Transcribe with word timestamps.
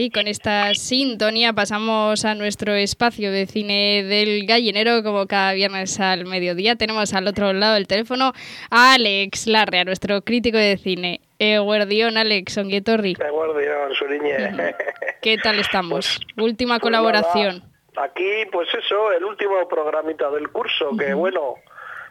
Sí, 0.00 0.10
con 0.10 0.28
esta 0.28 0.72
sintonía 0.72 1.52
pasamos 1.52 2.24
a 2.24 2.34
nuestro 2.34 2.72
espacio 2.72 3.30
de 3.30 3.44
cine 3.44 4.02
del 4.02 4.46
gallinero, 4.46 5.02
como 5.02 5.26
cada 5.26 5.52
viernes 5.52 6.00
al 6.00 6.24
mediodía. 6.24 6.74
Tenemos 6.76 7.12
al 7.12 7.26
otro 7.26 7.52
lado 7.52 7.74
del 7.74 7.86
teléfono 7.86 8.32
a 8.70 8.94
Alex 8.94 9.46
Larrea, 9.46 9.84
nuestro 9.84 10.22
crítico 10.22 10.56
de 10.56 10.78
cine. 10.78 11.20
Eguardión, 11.38 12.16
Alex, 12.16 12.56
Onguietorri. 12.56 13.14
Eguardión, 13.22 13.92
Suriñe. 13.94 14.74
¿Qué 15.20 15.36
tal 15.36 15.58
estamos? 15.58 16.18
Pues, 16.34 16.46
Última 16.48 16.76
pues 16.76 16.82
colaboración. 16.82 17.62
aquí, 17.96 18.46
pues 18.50 18.72
eso, 18.72 19.12
el 19.12 19.22
último 19.22 19.68
programita 19.68 20.30
del 20.30 20.48
curso, 20.48 20.96
que 20.96 21.12
bueno, 21.12 21.56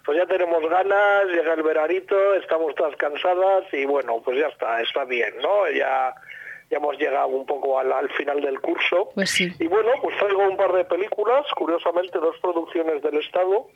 pues 0.06 0.16
ya 0.16 0.28
tenemos 0.28 0.62
ganas, 0.70 1.26
llega 1.34 1.56
el 1.56 1.64
veranito, 1.64 2.36
estamos 2.36 2.76
todas 2.76 2.96
cansadas 2.98 3.64
y 3.74 3.86
bueno, 3.86 4.22
pues 4.24 4.38
ya 4.38 4.48
está, 4.48 4.80
está 4.80 5.06
bien, 5.06 5.34
¿no? 5.42 5.68
Ya 5.72 6.14
ya 6.70 6.78
hemos 6.78 6.98
llegado 6.98 7.28
un 7.28 7.46
poco 7.46 7.80
al, 7.80 8.10
final 8.12 8.42
del 8.42 8.60
curso. 8.62 9.10
Pues 9.16 9.40
y 9.40 9.68
bueno, 9.68 9.92
pues 10.02 10.18
traigo 10.18 10.44
un 10.48 10.58
par 10.58 10.72
de 10.74 10.86
películas, 10.86 11.46
curiosamente 11.56 12.20
dos 12.20 12.36
producciones 12.42 13.02
del 13.02 13.18
Estado. 13.18 13.68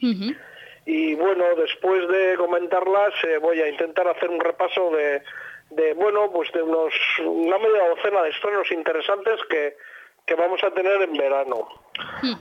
Y 0.85 1.15
bueno, 1.15 1.43
después 1.55 2.07
de 2.09 2.35
comentarlas 2.37 3.13
eh, 3.23 3.37
voy 3.37 3.61
a 3.61 3.69
intentar 3.69 4.07
hacer 4.07 4.29
un 4.29 4.39
repaso 4.39 4.91
de, 4.91 5.23
de, 5.69 5.93
bueno, 5.93 6.29
pues 6.31 6.51
de 6.51 6.61
unos 6.61 6.93
una 7.25 7.57
media 7.57 7.87
docena 7.87 8.21
de 8.21 8.29
estrenos 8.29 8.69
interesantes 8.71 9.39
que, 9.49 9.77
que 10.25 10.35
vamos 10.35 10.61
a 10.63 10.71
tener 10.71 11.01
en 11.01 11.13
verano. 11.13 11.67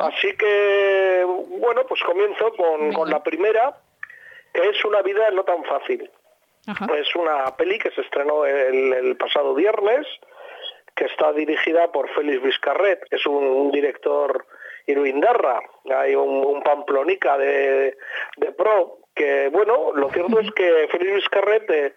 Así 0.01 0.37
que, 0.37 1.25
bueno, 1.61 1.83
pues 1.89 2.03
comienzo 2.03 2.53
con, 2.57 2.93
con, 2.93 3.11
la 3.11 3.23
primera, 3.23 3.77
que 4.53 4.69
es 4.69 4.85
Una 4.85 5.03
vida 5.03 5.31
no 5.31 5.45
tan 5.45 5.65
fácil. 5.65 6.11
Es 6.97 7.17
una 7.17 7.57
peli 7.57 7.79
que 7.79 7.91
se 7.91 8.03
estrenó 8.03 8.45
el, 8.45 8.93
el 8.93 9.17
pasado 9.17 9.53
viernes, 9.55 10.07
que 10.95 11.07
está 11.07 11.33
dirigida 11.33 11.91
por 11.91 12.09
Félix 12.11 12.43
Vizcarret, 12.43 13.05
que 13.09 13.17
es 13.17 13.27
un, 13.27 13.71
director 13.71 14.47
iruindarra, 14.87 15.61
hay 15.95 16.15
un, 16.15 16.63
pamplonica 16.63 17.39
de, 17.39 17.97
pro, 18.57 18.99
que 19.15 19.49
bueno, 19.49 19.93
lo 19.95 20.11
cierto 20.11 20.41
es 20.41 20.51
que 20.53 20.89
Félix 20.91 21.15
Vizcarret 21.15 21.95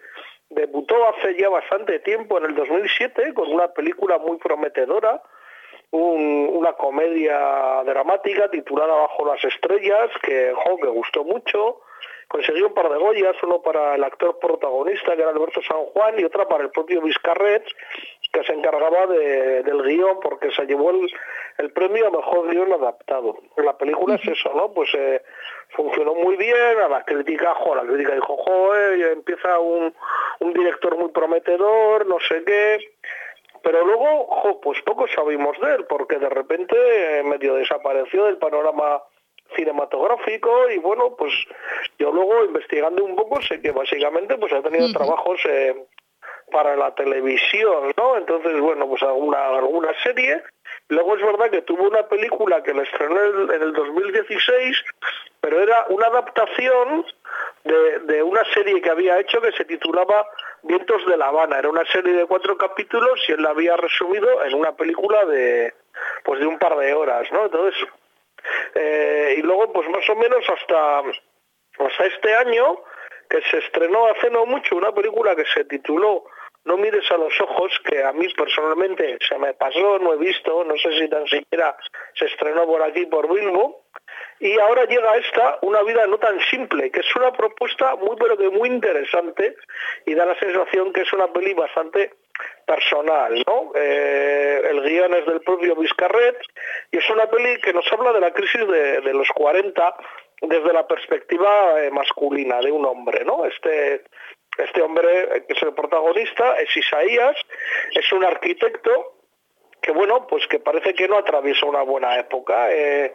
debutó 0.50 1.08
hace 1.08 1.36
ya 1.36 1.48
bastante 1.48 1.98
tiempo, 2.00 2.38
en 2.38 2.46
el 2.46 2.54
2007, 2.54 3.34
con 3.34 3.52
una 3.52 3.68
película 3.68 4.18
muy 4.18 4.38
prometedora, 4.38 5.22
una 5.90 6.72
comedia 6.74 7.82
dramática 7.84 8.50
titulada 8.50 8.94
Bajo 8.94 9.26
las 9.26 9.42
Estrellas, 9.44 10.10
que, 10.22 10.52
jo, 10.54 10.76
gustó 10.92 11.24
mucho, 11.24 11.80
consiguió 12.28 12.68
un 12.68 12.74
par 12.74 12.90
de 12.90 12.98
Goyas, 12.98 13.36
uno 13.42 13.62
para 13.62 13.94
el 13.94 14.04
actor 14.04 14.38
protagonista, 14.38 15.14
que 15.14 15.22
era 15.22 15.30
Alberto 15.30 15.60
San 15.62 15.84
Juan, 15.86 16.18
y 16.18 16.24
otra 16.24 16.46
para 16.48 16.64
el 16.64 16.70
propio 16.70 17.00
Vizcarret, 17.02 17.64
que 18.36 18.44
se 18.44 18.52
encargaba 18.52 19.06
del 19.06 19.82
guion 19.82 20.20
porque 20.20 20.50
se 20.50 20.66
llevó 20.66 20.90
el, 20.90 21.72
premio 21.72 22.08
a 22.08 22.10
mejor 22.10 22.50
guion 22.50 22.72
adaptado. 22.72 23.38
La 23.56 23.78
película 23.78 24.16
es 24.16 24.26
eso, 24.26 24.52
¿no? 24.54 24.72
Pues 24.72 24.90
eh, 24.94 25.22
funcionó 25.70 26.14
muy 26.14 26.36
bien, 26.36 26.78
a 26.84 26.88
la 26.88 27.02
crítica, 27.04 27.54
jo, 27.54 27.74
la 27.74 27.82
crítica 27.82 28.14
dijo, 28.14 28.36
jo, 28.36 28.74
empieza 28.74 29.58
un, 29.58 29.94
un 30.40 30.52
director 30.52 30.96
muy 30.98 31.10
prometedor, 31.12 32.06
no 32.06 32.18
sé 32.20 32.44
qué, 32.44 32.78
pero 33.62 33.84
luego, 33.86 34.26
jo, 34.26 34.60
pues 34.60 34.82
poco 34.82 35.06
sabimos 35.08 35.58
de 35.60 35.74
él, 35.74 35.86
porque 35.88 36.18
de 36.18 36.28
repente 36.28 36.76
eh, 36.76 37.22
medio 37.22 37.54
desapareció 37.54 38.26
del 38.26 38.36
panorama 38.36 39.02
cinematográfico 39.54 40.70
y 40.70 40.78
bueno, 40.78 41.14
pues 41.16 41.32
yo 41.98 42.12
luego 42.12 42.44
investigando 42.44 43.02
un 43.02 43.16
poco 43.16 43.40
sé 43.40 43.60
que 43.62 43.70
básicamente 43.70 44.36
pues 44.36 44.52
ha 44.52 44.60
tenido 44.60 44.92
trabajos 44.92 45.40
eh, 45.48 45.86
para 46.50 46.76
la 46.76 46.94
televisión, 46.94 47.92
¿no? 47.96 48.16
Entonces, 48.16 48.60
bueno, 48.60 48.88
pues 48.88 49.02
alguna, 49.02 49.46
alguna 49.48 49.92
serie. 50.02 50.42
Luego 50.88 51.16
es 51.16 51.22
verdad 51.22 51.50
que 51.50 51.62
tuvo 51.62 51.88
una 51.88 52.06
película 52.08 52.62
que 52.62 52.72
le 52.72 52.82
estrenó 52.82 53.52
en 53.52 53.62
el 53.62 53.72
2016, 53.72 54.84
pero 55.40 55.60
era 55.60 55.86
una 55.88 56.06
adaptación 56.06 57.04
de, 57.64 57.98
de, 58.00 58.22
una 58.22 58.44
serie 58.54 58.80
que 58.80 58.90
había 58.90 59.18
hecho 59.18 59.40
que 59.40 59.52
se 59.52 59.64
titulaba 59.64 60.26
Vientos 60.62 61.04
de 61.06 61.16
La 61.16 61.26
Habana. 61.26 61.58
Era 61.58 61.68
una 61.68 61.84
serie 61.86 62.12
de 62.12 62.26
cuatro 62.26 62.56
capítulos 62.56 63.20
y 63.28 63.32
él 63.32 63.42
la 63.42 63.50
había 63.50 63.76
resumido 63.76 64.44
en 64.44 64.54
una 64.54 64.76
película 64.76 65.24
de 65.24 65.74
pues 66.24 66.40
de 66.40 66.46
un 66.46 66.58
par 66.58 66.76
de 66.76 66.94
horas, 66.94 67.30
¿no? 67.32 67.44
Entonces, 67.46 67.88
eh, 68.74 69.36
y 69.38 69.42
luego 69.42 69.72
pues 69.72 69.88
más 69.88 70.08
o 70.08 70.16
menos 70.16 70.44
hasta, 70.48 70.98
hasta 70.98 72.06
este 72.06 72.34
año 72.34 72.82
que 73.28 73.42
se 73.42 73.58
estrenó 73.58 74.06
hace 74.06 74.30
no 74.30 74.46
mucho 74.46 74.76
una 74.76 74.92
película 74.92 75.34
que 75.34 75.44
se 75.46 75.64
tituló 75.64 76.24
No 76.66 76.76
mires 76.76 77.10
a 77.10 77.16
los 77.16 77.32
ojos, 77.40 77.72
que 77.84 78.02
a 78.02 78.12
mí 78.12 78.28
personalmente 78.34 79.18
se 79.26 79.38
me 79.38 79.54
pasó, 79.54 79.98
no 79.98 80.12
he 80.14 80.18
visto, 80.18 80.64
no 80.64 80.76
sé 80.76 80.98
si 80.98 81.08
tan 81.08 81.26
siquiera 81.26 81.76
se 82.14 82.26
estrenó 82.26 82.66
por 82.66 82.82
aquí, 82.82 83.06
por 83.06 83.32
Bilbo, 83.32 83.86
y 84.38 84.58
ahora 84.58 84.84
llega 84.84 85.16
esta, 85.16 85.58
Una 85.62 85.82
vida 85.82 86.06
no 86.06 86.18
tan 86.18 86.38
simple, 86.50 86.90
que 86.90 87.00
es 87.00 87.16
una 87.16 87.32
propuesta 87.32 87.96
muy 87.96 88.16
pero 88.16 88.36
que 88.36 88.50
muy 88.50 88.68
interesante 88.68 89.56
y 90.04 90.14
da 90.14 90.26
la 90.26 90.38
sensación 90.38 90.92
que 90.92 91.02
es 91.02 91.12
una 91.12 91.28
peli 91.28 91.54
bastante 91.54 92.12
personal, 92.66 93.42
¿no? 93.46 93.72
Eh, 93.74 94.60
el 94.70 94.82
guion 94.82 95.14
es 95.14 95.26
del 95.26 95.40
propio 95.40 95.76
Vizcarret 95.76 96.36
y 96.90 96.98
es 96.98 97.10
una 97.10 97.26
peli 97.30 97.58
que 97.60 97.72
nos 97.72 97.90
habla 97.92 98.12
de 98.12 98.20
la 98.20 98.32
crisis 98.32 98.66
de, 98.66 99.14
los 99.14 99.28
40 99.30 99.96
desde 100.42 100.72
la 100.72 100.86
perspectiva 100.86 101.82
eh, 101.82 101.90
masculina 101.90 102.60
de 102.60 102.72
un 102.72 102.84
hombre, 102.84 103.24
¿no? 103.24 103.46
Este, 103.46 104.02
este 104.58 104.82
hombre 104.82 105.44
que 105.46 105.52
es 105.52 105.62
el 105.62 105.74
protagonista 105.74 106.56
es 106.58 106.76
Isaías, 106.76 107.36
es 107.92 108.12
un 108.12 108.24
arquitecto 108.24 109.16
que 109.86 109.92
bueno, 109.92 110.26
pues 110.26 110.46
que 110.48 110.58
parece 110.58 110.94
que 110.94 111.06
no 111.06 111.16
atraviesa 111.16 111.64
una 111.64 111.82
buena 111.82 112.18
época. 112.18 112.72
Eh, 112.72 113.14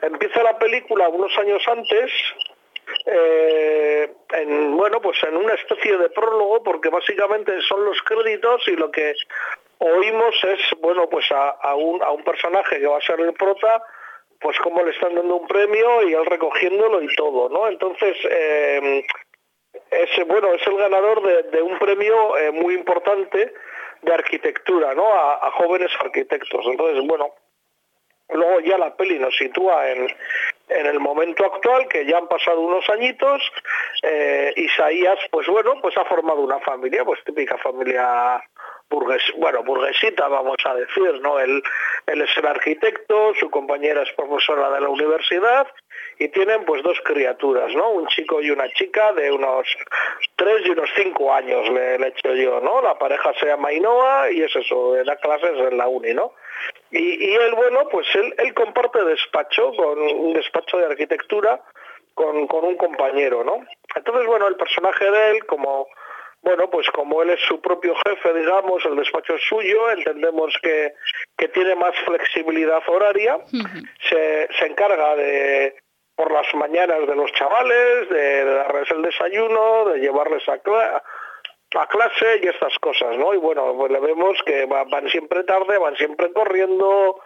empieza 0.00 0.44
la 0.44 0.56
película 0.58 1.08
unos 1.08 1.36
años 1.38 1.60
antes, 1.66 2.12
eh, 3.06 4.12
en, 4.32 4.76
bueno, 4.76 5.00
pues 5.00 5.20
en 5.24 5.36
una 5.36 5.54
especie 5.54 5.96
de 5.96 6.10
prólogo, 6.10 6.62
porque 6.62 6.88
básicamente 6.88 7.60
son 7.62 7.84
los 7.84 8.00
créditos 8.02 8.62
y 8.68 8.76
lo 8.76 8.90
que 8.92 9.14
oímos 9.78 10.34
es, 10.44 10.60
bueno, 10.80 11.08
pues 11.08 11.26
a, 11.32 11.74
un, 11.74 12.02
a 12.02 12.10
un 12.10 12.22
personaje 12.22 12.78
que 12.78 12.86
va 12.86 12.98
a 12.98 13.02
ser 13.02 13.18
el 13.20 13.32
prota, 13.32 13.82
pues 14.40 14.58
como 14.60 14.84
le 14.84 14.92
están 14.92 15.14
dando 15.14 15.36
un 15.36 15.48
premio 15.48 16.02
y 16.08 16.14
él 16.14 16.26
recogiéndolo 16.26 17.02
y 17.02 17.14
todo, 17.16 17.48
¿no? 17.48 17.66
Entonces, 17.66 18.16
eh, 18.30 19.04
es, 19.90 20.26
bueno, 20.26 20.52
es 20.54 20.66
el 20.66 20.76
ganador 20.76 21.22
de, 21.50 21.62
un 21.62 21.78
premio 21.78 22.36
eh, 22.36 22.50
muy 22.50 22.74
importante 22.74 23.52
de 24.02 24.12
arquitectura, 24.12 24.94
¿no? 24.94 25.06
A, 25.12 25.50
jóvenes 25.52 25.90
arquitectos. 26.00 26.64
Entonces, 26.66 27.06
bueno, 27.06 27.30
luego 28.28 28.60
ya 28.60 28.78
la 28.78 28.94
peli 28.96 29.18
nos 29.18 29.36
sitúa 29.36 29.90
en, 29.90 30.08
en 30.68 30.86
el 30.86 31.00
momento 31.00 31.44
actual, 31.44 31.88
que 31.88 32.04
ya 32.04 32.18
han 32.18 32.28
pasado 32.28 32.60
unos 32.60 32.88
añitos, 32.90 33.42
eh, 34.02 34.52
Isaías, 34.56 35.18
pues 35.30 35.46
bueno, 35.46 35.80
pues 35.80 35.96
ha 35.96 36.04
formado 36.04 36.40
una 36.40 36.60
familia, 36.60 37.04
pues 37.04 37.22
típica 37.24 37.56
familia 37.58 38.42
bueno, 39.36 39.62
burguesita, 39.62 40.28
vamos 40.28 40.56
a 40.64 40.74
decir, 40.74 41.20
¿no? 41.20 41.38
Él, 41.38 41.62
él 42.06 42.22
es 42.22 42.36
el 42.36 42.46
arquitecto, 42.46 43.34
su 43.38 43.50
compañera 43.50 44.02
es 44.02 44.12
profesora 44.12 44.70
de 44.70 44.80
la 44.80 44.88
universidad 44.88 45.66
y 46.18 46.28
tienen 46.28 46.64
pues 46.64 46.82
dos 46.82 46.98
criaturas, 47.04 47.74
¿no? 47.74 47.90
Un 47.90 48.06
chico 48.08 48.40
y 48.40 48.50
una 48.50 48.68
chica 48.72 49.12
de 49.12 49.30
unos 49.30 49.66
tres 50.36 50.66
y 50.66 50.70
unos 50.70 50.90
cinco 50.96 51.32
años, 51.32 51.68
le, 51.70 51.96
he 51.96 52.08
hecho 52.08 52.34
yo, 52.34 52.60
¿no? 52.60 52.82
La 52.82 52.98
pareja 52.98 53.32
se 53.40 53.46
llama 53.46 53.72
Inoa 53.72 54.30
y 54.30 54.42
es 54.42 54.54
eso, 54.54 54.94
da 55.04 55.16
clases 55.16 55.58
en 55.58 55.76
la 55.76 55.88
uni, 55.88 56.14
¿no? 56.14 56.32
Y, 56.90 57.24
y 57.24 57.34
él, 57.34 57.54
bueno, 57.54 57.88
pues 57.90 58.06
él, 58.14 58.34
él 58.38 58.54
comparte 58.54 59.04
despacho 59.04 59.72
con 59.76 59.98
un 60.00 60.32
despacho 60.32 60.78
de 60.78 60.86
arquitectura 60.86 61.60
con, 62.14 62.46
con 62.46 62.64
un 62.64 62.76
compañero, 62.76 63.44
¿no? 63.44 63.64
Entonces, 63.94 64.26
bueno, 64.26 64.46
el 64.48 64.56
personaje 64.56 65.10
de 65.10 65.30
él, 65.32 65.46
como 65.46 65.88
bueno, 66.44 66.68
pues 66.68 66.88
como 66.90 67.22
él 67.22 67.30
es 67.30 67.40
su 67.48 67.60
propio 67.60 67.94
jefe, 68.06 68.34
digamos, 68.34 68.84
el 68.84 68.96
despacho 68.96 69.34
es 69.34 69.42
suyo, 69.48 69.90
entendemos 69.90 70.54
que, 70.62 70.92
que 71.38 71.48
tiene 71.48 71.74
más 71.74 71.94
flexibilidad 72.04 72.82
horaria, 72.86 73.38
se, 74.08 74.48
se 74.58 74.66
encarga 74.66 75.16
de 75.16 75.74
por 76.14 76.30
las 76.30 76.46
mañanas 76.54 77.06
de 77.08 77.16
los 77.16 77.32
chavales, 77.32 78.08
de, 78.08 78.44
darles 78.44 78.90
el 78.90 79.02
desayuno, 79.02 79.86
de 79.86 79.98
llevarles 79.98 80.42
a, 80.48 80.52
a 80.52 81.86
clase 81.88 82.40
y 82.42 82.46
estas 82.46 82.78
cosas, 82.78 83.16
¿no? 83.16 83.34
Y 83.34 83.38
bueno, 83.38 83.74
pues 83.76 83.90
le 83.90 83.98
vemos 83.98 84.38
que 84.44 84.66
van 84.66 85.08
siempre 85.08 85.42
tarde, 85.44 85.78
van 85.78 85.96
siempre 85.96 86.32
corriendo, 86.32 87.20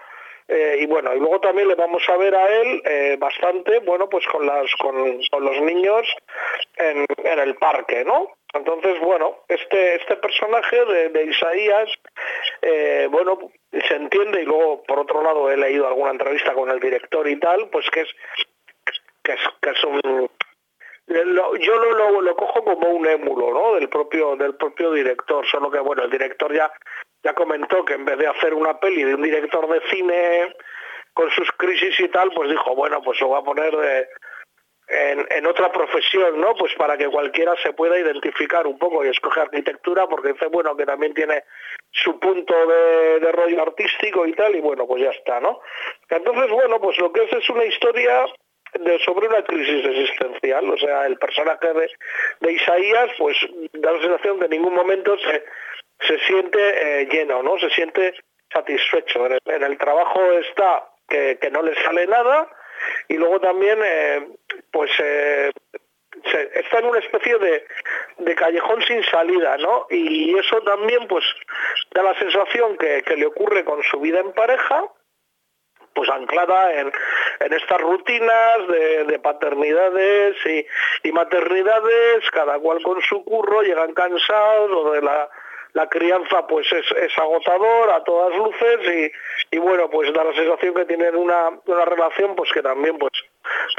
Eh, 0.48 0.78
y 0.80 0.86
bueno, 0.86 1.14
y 1.14 1.18
luego 1.18 1.40
también 1.40 1.68
le 1.68 1.74
vamos 1.74 2.02
a 2.08 2.16
ver 2.16 2.34
a 2.34 2.48
él 2.48 2.80
eh, 2.86 3.16
bastante, 3.18 3.80
bueno, 3.80 4.08
pues 4.08 4.26
con, 4.28 4.46
las, 4.46 4.74
con, 4.76 5.44
los 5.44 5.60
niños 5.60 6.06
en, 6.76 7.04
en, 7.22 7.38
el 7.38 7.54
parque, 7.56 8.02
¿no? 8.02 8.30
Entonces, 8.54 8.98
bueno, 9.00 9.40
este, 9.46 9.96
este 9.96 10.16
personaje 10.16 10.82
de, 10.86 11.24
Isaías, 11.24 11.90
eh, 12.62 13.08
bueno, 13.10 13.38
se 13.70 13.94
entiende, 13.94 14.40
y 14.40 14.46
luego, 14.46 14.82
por 14.84 15.00
otro 15.00 15.22
lado, 15.22 15.50
he 15.50 15.56
leído 15.58 15.86
alguna 15.86 16.12
entrevista 16.12 16.54
con 16.54 16.70
el 16.70 16.80
director 16.80 17.28
y 17.28 17.38
tal, 17.38 17.68
pues 17.68 17.90
que 17.90 18.00
es, 18.00 18.08
que 19.22 19.32
es, 19.34 19.40
que 19.60 19.70
es 19.70 19.84
un 19.84 20.30
yo 21.08 21.76
lo, 21.76 22.20
lo, 22.20 22.36
cojo 22.36 22.62
como 22.64 22.88
un 22.90 23.06
émulo 23.06 23.52
¿no? 23.52 23.74
del 23.74 23.88
propio 23.88 24.36
del 24.36 24.56
propio 24.56 24.92
director 24.92 25.46
solo 25.46 25.70
que 25.70 25.78
bueno 25.78 26.04
el 26.04 26.10
director 26.10 26.54
ya 26.54 26.70
ya 27.22 27.34
comentó 27.34 27.84
que 27.84 27.94
en 27.94 28.04
vez 28.04 28.18
de 28.18 28.26
hacer 28.26 28.54
una 28.54 28.78
peli 28.78 29.04
de 29.04 29.14
un 29.14 29.22
director 29.22 29.68
de 29.68 29.80
cine 29.88 30.54
con 31.14 31.30
sus 31.30 31.50
crisis 31.52 31.98
y 32.00 32.08
tal 32.08 32.30
pues 32.32 32.50
dijo 32.50 32.74
bueno 32.74 33.02
pues 33.02 33.20
lo 33.20 33.30
va 33.30 33.38
a 33.38 33.44
poner 33.44 33.76
de, 33.76 34.08
en, 34.88 35.46
otra 35.46 35.70
profesión 35.72 36.40
no 36.40 36.54
pues 36.54 36.74
para 36.76 36.96
que 36.96 37.08
cualquiera 37.08 37.54
se 37.62 37.72
pueda 37.72 37.98
identificar 37.98 38.66
un 38.66 38.78
poco 38.78 39.04
y 39.04 39.08
escoge 39.08 39.40
arquitectura 39.40 40.06
porque 40.06 40.32
dice 40.32 40.46
bueno 40.46 40.76
que 40.76 40.86
también 40.86 41.14
tiene 41.14 41.44
su 41.90 42.18
punto 42.20 42.54
de, 42.66 43.20
de 43.20 43.32
rollo 43.32 43.62
artístico 43.62 44.26
y 44.26 44.32
tal 44.34 44.54
y 44.54 44.60
bueno 44.60 44.86
pues 44.86 45.02
ya 45.02 45.10
está 45.10 45.40
no 45.40 45.60
entonces 46.08 46.50
bueno 46.50 46.80
pues 46.80 46.98
lo 46.98 47.12
que 47.12 47.24
es 47.24 47.32
es 47.32 47.50
una 47.50 47.64
historia 47.64 48.26
sobre 49.04 49.28
una 49.28 49.42
crisis 49.42 49.84
existencial. 49.84 50.70
O 50.70 50.78
sea, 50.78 51.06
el 51.06 51.16
personaje 51.18 51.68
de, 52.40 52.52
Isaías, 52.52 53.10
pues 53.18 53.36
da 53.72 53.92
la 53.92 54.00
sensación 54.00 54.38
que 54.38 54.44
en 54.46 54.50
ningún 54.50 54.74
momento 54.74 55.16
se, 55.18 55.44
se 56.00 56.18
siente 56.20 56.58
eh, 57.02 57.08
lleno, 57.10 57.42
¿no? 57.42 57.58
Se 57.58 57.70
siente 57.70 58.14
satisfecho. 58.52 59.26
En 59.26 59.62
el, 59.62 59.78
trabajo 59.78 60.20
está 60.32 60.88
que, 61.08 61.38
no 61.50 61.62
le 61.62 61.74
sale 61.82 62.06
nada 62.06 62.48
y 63.08 63.16
luego 63.16 63.40
también, 63.40 63.78
eh, 63.82 64.28
pues, 64.70 64.90
eh, 65.02 65.50
está 66.54 66.78
en 66.78 66.86
una 66.86 66.98
especie 66.98 67.38
de, 67.38 68.34
callejón 68.34 68.82
sin 68.82 69.02
salida, 69.04 69.56
¿no? 69.58 69.86
Y 69.90 70.36
eso 70.38 70.60
también, 70.62 71.06
pues, 71.08 71.24
da 71.92 72.02
la 72.02 72.18
sensación 72.18 72.76
que, 72.76 73.02
le 73.16 73.26
ocurre 73.26 73.64
con 73.64 73.82
su 73.82 74.00
vida 74.00 74.20
en 74.20 74.32
pareja 74.32 74.84
pues 75.94 76.10
anclada 76.10 76.74
en, 76.74 76.92
estas 77.40 77.80
rutinas 77.80 78.68
de, 78.68 79.18
paternidades 79.18 80.36
y, 81.02 81.10
maternidades, 81.10 82.30
cada 82.30 82.56
cual 82.60 82.80
con 82.84 83.02
su 83.02 83.24
curro, 83.24 83.62
llegan 83.62 83.94
cansados, 83.94 84.92
de 84.92 85.02
la, 85.02 85.28
crianza 85.88 86.46
pues 86.46 86.66
es, 86.72 87.18
agotador 87.18 87.90
a 87.90 88.02
todas 88.04 88.36
luces 88.36 89.12
y, 89.50 89.58
bueno, 89.58 89.88
pues 89.90 90.12
da 90.12 90.24
la 90.24 90.34
sensación 90.34 90.74
que 90.74 90.84
tienen 90.84 91.16
una, 91.16 91.60
relación 91.84 92.34
pues 92.34 92.50
que 92.52 92.62
también 92.62 92.98
pues, 92.98 93.12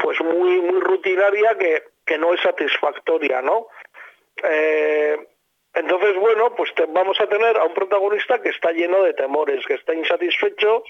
pues 0.02 0.20
muy, 0.20 0.60
rutinaria 0.80 1.56
que, 1.58 1.82
no 2.18 2.34
es 2.34 2.40
satisfactoria, 2.40 3.40
¿no? 3.40 3.68
Eh, 4.42 5.16
entonces, 5.74 6.16
bueno, 6.16 6.54
pues 6.56 6.72
vamos 6.88 7.20
a 7.20 7.28
tener 7.28 7.56
a 7.56 7.64
un 7.64 7.74
protagonista 7.74 8.42
que 8.42 8.48
está 8.48 8.72
lleno 8.72 9.02
de 9.04 9.14
temores, 9.14 9.64
que 9.64 9.74
está 9.74 9.94
insatisfecho 9.94 10.82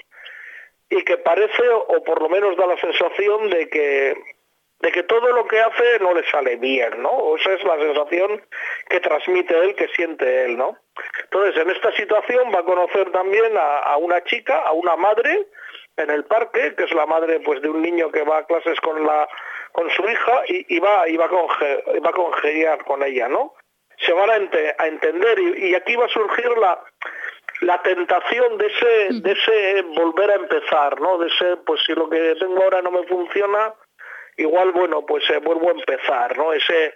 y 0.88 1.04
que 1.04 1.18
parece, 1.18 1.68
o 1.68 2.02
por 2.02 2.22
lo 2.22 2.30
menos 2.30 2.56
da 2.56 2.66
la 2.66 2.78
sensación 2.78 3.50
de 3.50 3.68
que 3.68 4.16
de 4.80 4.92
que 4.92 5.02
todo 5.02 5.32
lo 5.32 5.46
que 5.46 5.60
hace 5.60 5.98
no 6.00 6.14
le 6.14 6.28
sale 6.30 6.56
bien, 6.56 7.02
¿no? 7.02 7.36
Esa 7.36 7.52
es 7.52 7.64
la 7.64 7.78
sensación 7.78 8.42
que 8.88 9.00
transmite 9.00 9.56
él, 9.58 9.74
que 9.74 9.88
siente 9.88 10.44
él, 10.44 10.56
¿no? 10.56 10.76
Entonces, 11.24 11.62
en 11.62 11.70
esta 11.70 11.92
situación 11.92 12.50
va 12.54 12.60
a 12.60 12.64
conocer 12.64 13.10
también 13.12 13.52
a, 13.58 13.96
una 13.98 14.24
chica, 14.24 14.58
a 14.62 14.72
una 14.72 14.96
madre 14.96 15.46
en 15.96 16.10
el 16.10 16.24
parque, 16.24 16.74
que 16.76 16.84
es 16.84 16.94
la 16.94 17.04
madre 17.04 17.40
pues 17.40 17.60
de 17.60 17.68
un 17.68 17.82
niño 17.82 18.10
que 18.10 18.22
va 18.22 18.38
a 18.38 18.46
clases 18.46 18.80
con 18.80 19.04
la 19.06 19.28
con 19.72 19.88
su 19.90 20.02
hija 20.02 20.42
y, 20.48 20.80
va 20.80 21.08
y 21.08 21.16
va 21.16 21.26
a, 21.26 21.30
va 21.30 22.10
a 22.10 22.12
congeniar 22.12 22.84
con 22.84 23.04
ella, 23.04 23.28
¿no? 23.28 23.54
Se 23.98 24.12
van 24.12 24.30
a, 24.30 24.34
a 24.78 24.86
entender 24.88 25.38
y, 25.38 25.68
y, 25.68 25.74
aquí 25.74 25.94
va 25.94 26.06
a 26.06 26.08
surgir 26.08 26.48
la, 26.58 26.82
la 27.60 27.80
tentación 27.82 28.58
de 28.58 28.66
ese, 28.66 29.20
de 29.20 29.32
ese 29.32 29.82
volver 29.82 30.30
a 30.30 30.34
empezar, 30.36 31.00
¿no? 31.00 31.18
De 31.18 31.28
ese, 31.28 31.56
pues 31.58 31.80
si 31.86 31.92
lo 31.92 32.08
que 32.08 32.34
tengo 32.40 32.62
ahora 32.62 32.82
no 32.82 32.90
me 32.90 33.06
funciona, 33.06 33.74
igual, 34.36 34.72
bueno, 34.72 35.04
pues 35.06 35.28
eh, 35.30 35.38
vuelvo 35.38 35.68
a 35.68 35.72
empezar, 35.72 36.36
¿no? 36.36 36.52
Ese 36.52 36.94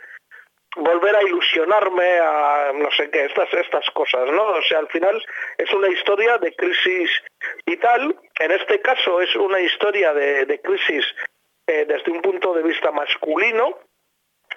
volver 0.76 1.14
a 1.14 1.22
ilusionarme 1.22 2.18
a 2.20 2.72
no 2.74 2.90
sé 2.92 3.10
qué, 3.10 3.26
estas, 3.26 3.52
estas 3.54 3.88
cosas, 3.90 4.28
¿no? 4.30 4.42
O 4.42 4.62
sea, 4.62 4.80
al 4.80 4.88
final 4.88 5.22
es 5.58 5.72
una 5.72 5.88
historia 5.88 6.38
de 6.38 6.54
crisis 6.54 7.10
vital, 7.64 8.16
en 8.40 8.50
este 8.50 8.80
caso 8.80 9.20
es 9.20 9.34
una 9.36 9.60
historia 9.60 10.12
de, 10.12 10.60
crisis 10.62 11.04
eh, 11.66 11.84
desde 11.86 12.10
un 12.10 12.22
punto 12.22 12.54
de 12.54 12.62
vista 12.62 12.90
masculino, 12.90 13.78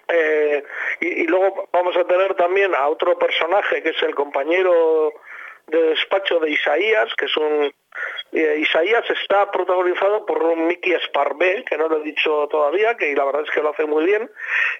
eh, 0.07 0.63
y, 1.01 1.23
y, 1.23 1.27
luego 1.27 1.67
vamos 1.71 1.95
a 1.97 2.05
tener 2.05 2.33
también 2.35 2.73
a 2.73 2.87
otro 2.87 3.19
personaje 3.19 3.83
que 3.83 3.89
es 3.89 4.03
el 4.03 4.15
compañero 4.15 5.11
de 5.67 5.81
despacho 5.89 6.39
de 6.39 6.51
Isaías, 6.51 7.13
que 7.15 7.25
es 7.25 7.37
un... 7.37 7.73
Eh, 8.31 8.57
Isaías 8.59 9.03
está 9.09 9.51
protagonizado 9.51 10.25
por 10.25 10.41
un 10.43 10.67
Mickey 10.67 10.93
Sparvé, 11.05 11.63
que 11.65 11.77
no 11.77 11.87
lo 11.87 11.97
he 11.97 12.03
dicho 12.03 12.47
todavía, 12.49 12.95
que 12.95 13.13
la 13.15 13.25
verdad 13.25 13.43
es 13.43 13.51
que 13.51 13.61
lo 13.61 13.69
hace 13.69 13.85
muy 13.85 14.05
bien. 14.05 14.29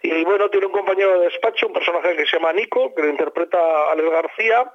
Y 0.02 0.24
bueno, 0.24 0.50
tiene 0.50 0.68
un 0.68 0.72
compañero 0.72 1.20
de 1.20 1.26
despacho, 1.26 1.68
un 1.68 1.74
personaje 1.74 2.16
que 2.16 2.26
se 2.26 2.38
llama 2.38 2.54
Nico, 2.54 2.94
que 2.94 3.02
lo 3.02 3.10
interpreta 3.10 3.92
Alex 3.92 4.10
García, 4.10 4.72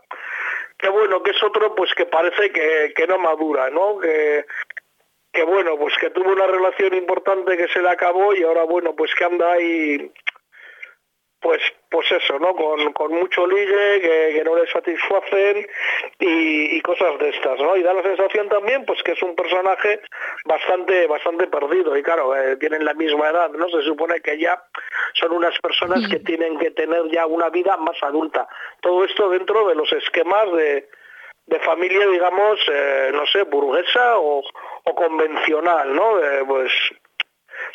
que 0.78 0.88
bueno, 0.88 1.22
que 1.22 1.30
es 1.30 1.42
otro 1.42 1.74
pues 1.74 1.94
que 1.94 2.06
parece 2.06 2.50
que, 2.50 2.92
que 2.94 3.06
no 3.06 3.18
madura, 3.18 3.70
¿no? 3.70 3.98
Que, 3.98 4.44
que 5.32 5.44
bueno, 5.44 5.78
pues 5.78 5.96
que 5.98 6.10
tuvo 6.10 6.32
una 6.32 6.46
relación 6.46 6.94
importante 6.94 7.56
que 7.56 7.68
se 7.68 7.80
le 7.80 7.88
acabó 7.88 8.34
y 8.34 8.42
ahora 8.42 8.64
bueno, 8.64 8.94
pues 8.94 9.14
que 9.14 9.24
anda 9.24 9.52
ahí 9.52 10.12
pues 11.42 11.60
pues 11.90 12.10
eso, 12.10 12.38
¿no? 12.38 12.54
Con, 12.54 13.12
mucho 13.12 13.46
ligue, 13.46 14.00
que, 14.00 14.42
no 14.44 14.56
le 14.56 14.66
satisfacen 14.70 15.66
y, 16.18 16.80
cosas 16.80 17.18
de 17.18 17.28
estas, 17.28 17.58
¿no? 17.58 17.76
Y 17.76 17.82
da 17.82 17.92
la 17.92 18.02
sensación 18.02 18.48
también, 18.48 18.86
pues 18.86 19.02
que 19.02 19.12
es 19.12 19.22
un 19.22 19.36
personaje 19.36 20.00
bastante 20.46 21.06
bastante 21.06 21.48
perdido 21.48 21.94
y 21.96 22.02
claro, 22.02 22.34
eh, 22.34 22.56
tienen 22.56 22.86
la 22.86 22.94
misma 22.94 23.28
edad, 23.28 23.50
¿no? 23.50 23.68
Se 23.68 23.82
supone 23.82 24.20
que 24.20 24.38
ya 24.38 24.62
son 25.14 25.32
unas 25.32 25.58
personas 25.58 26.08
que 26.08 26.20
tienen 26.20 26.58
que 26.58 26.70
tener 26.70 27.02
ya 27.10 27.26
una 27.26 27.50
vida 27.50 27.76
más 27.76 28.02
adulta. 28.02 28.48
Todo 28.80 29.04
esto 29.04 29.28
dentro 29.28 29.68
de 29.68 29.74
los 29.74 29.92
esquemas 29.92 30.50
de, 30.52 30.88
de 31.46 31.60
familia, 31.60 32.06
digamos, 32.06 32.58
eh, 32.72 33.10
no 33.12 33.26
sé, 33.26 33.42
burguesa 33.42 34.16
o, 34.18 34.42
o 34.84 34.94
convencional, 34.94 35.94
¿no? 35.94 36.18
pues 36.46 36.72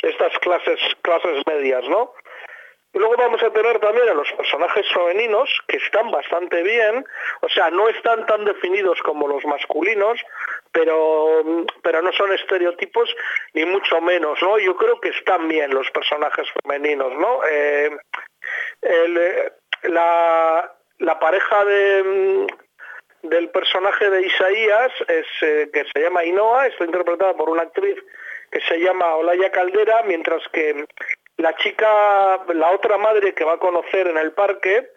estas 0.01 0.37
clases 0.39 0.79
clases 1.01 1.43
medias, 1.45 1.87
¿no? 1.87 2.13
Y 2.97 2.99
luego 2.99 3.15
vamos 3.15 3.43
a 3.43 3.51
tener 3.51 3.77
también 3.77 4.09
a 4.09 4.15
los 4.15 4.31
personajes 4.31 4.83
femeninos 4.91 5.47
que 5.67 5.77
están 5.77 6.09
bastante 6.09 6.63
bien, 6.63 7.05
o 7.41 7.49
sea, 7.49 7.69
no 7.69 7.87
están 7.89 8.25
tan 8.25 8.43
definidos 8.43 8.99
como 9.03 9.27
los 9.27 9.45
masculinos, 9.45 10.19
pero, 10.71 11.43
pero 11.83 12.01
no 12.01 12.11
son 12.13 12.33
estereotipos 12.33 13.15
ni 13.53 13.65
mucho 13.65 14.01
menos, 14.01 14.41
¿no? 14.41 14.57
Yo 14.57 14.75
creo 14.75 14.99
que 14.99 15.09
están 15.09 15.47
bien 15.47 15.75
los 15.75 15.87
personajes 15.91 16.47
femeninos, 16.63 17.13
¿no? 17.13 17.41
Eh, 17.47 17.95
la, 19.83 20.73
la, 20.97 21.19
pareja 21.19 21.65
de, 21.65 22.47
del 23.21 23.51
personaje 23.51 24.09
de 24.09 24.25
Isaías, 24.25 24.91
es, 25.07 25.27
eh, 25.41 25.69
que 25.71 25.85
se 25.93 26.01
llama 26.01 26.25
Inoa, 26.25 26.65
está 26.65 26.83
interpretada 26.83 27.35
por 27.35 27.51
una 27.51 27.61
actriz 27.61 27.99
que 28.51 28.61
se 28.61 28.79
llama 28.79 29.15
Olaya 29.17 29.51
Caldera, 29.51 30.01
mientras 30.03 30.41
que 30.51 30.85
la 31.37 31.55
chica, 31.55 32.43
la 32.53 32.71
otra 32.71 32.97
madre 32.97 33.33
que 33.33 33.43
va 33.43 33.53
a 33.53 33.59
conocer 33.59 34.07
en 34.07 34.17
el 34.17 34.33
parque, 34.33 34.89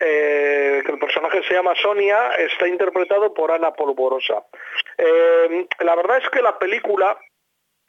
eh, 0.00 0.82
que 0.84 0.92
el 0.92 0.98
personaje 0.98 1.42
se 1.44 1.54
llama 1.54 1.74
Sonia, 1.76 2.34
está 2.36 2.68
interpretado 2.68 3.34
por 3.34 3.50
Ana 3.50 3.72
Polvorosa. 3.72 4.44
Eh, 4.98 5.66
la 5.80 5.94
verdad 5.96 6.18
es 6.18 6.30
que 6.30 6.42
la 6.42 6.58
película 6.58 7.18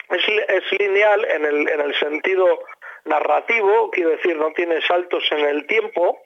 es, 0.09 0.79
lineal 0.79 1.25
en 1.25 1.45
el, 1.45 1.69
en 1.69 1.81
el 1.81 1.95
sentido 1.95 2.63
narrativo, 3.05 3.91
quiero 3.91 4.11
decir, 4.11 4.35
no 4.35 4.51
tiene 4.53 4.81
saltos 4.81 5.23
en 5.31 5.45
el 5.45 5.67
tiempo. 5.67 6.21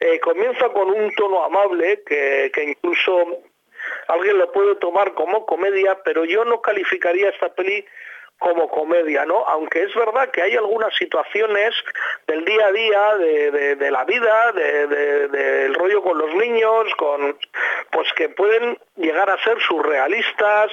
Eh, 0.00 0.18
comienza 0.20 0.68
con 0.70 0.90
un 0.90 1.12
tono 1.14 1.44
amable 1.44 2.02
que, 2.04 2.50
que 2.52 2.64
incluso 2.64 3.38
alguien 4.08 4.38
lo 4.38 4.50
puede 4.52 4.76
tomar 4.76 5.14
como 5.14 5.46
comedia, 5.46 6.00
pero 6.04 6.24
yo 6.24 6.44
no 6.44 6.60
calificaría 6.60 7.30
esta 7.30 7.54
peli 7.54 7.84
como 8.38 8.68
comedia, 8.68 9.24
¿no? 9.24 9.44
Aunque 9.46 9.82
es 9.82 9.94
verdad 9.94 10.30
que 10.30 10.42
hay 10.42 10.54
algunas 10.56 10.94
situaciones 10.96 11.74
del 12.26 12.44
día 12.44 12.66
a 12.66 12.72
día, 12.72 13.16
de, 13.16 13.90
la 13.90 14.04
vida, 14.04 14.52
del 14.52 15.74
rollo 15.74 16.02
con 16.02 16.18
los 16.18 16.34
niños, 16.34 16.94
con 16.96 17.36
pues 17.90 18.12
que 18.14 18.28
pueden 18.28 18.78
llegar 18.96 19.28
a 19.28 19.42
ser 19.42 19.60
surrealistas 19.60 20.70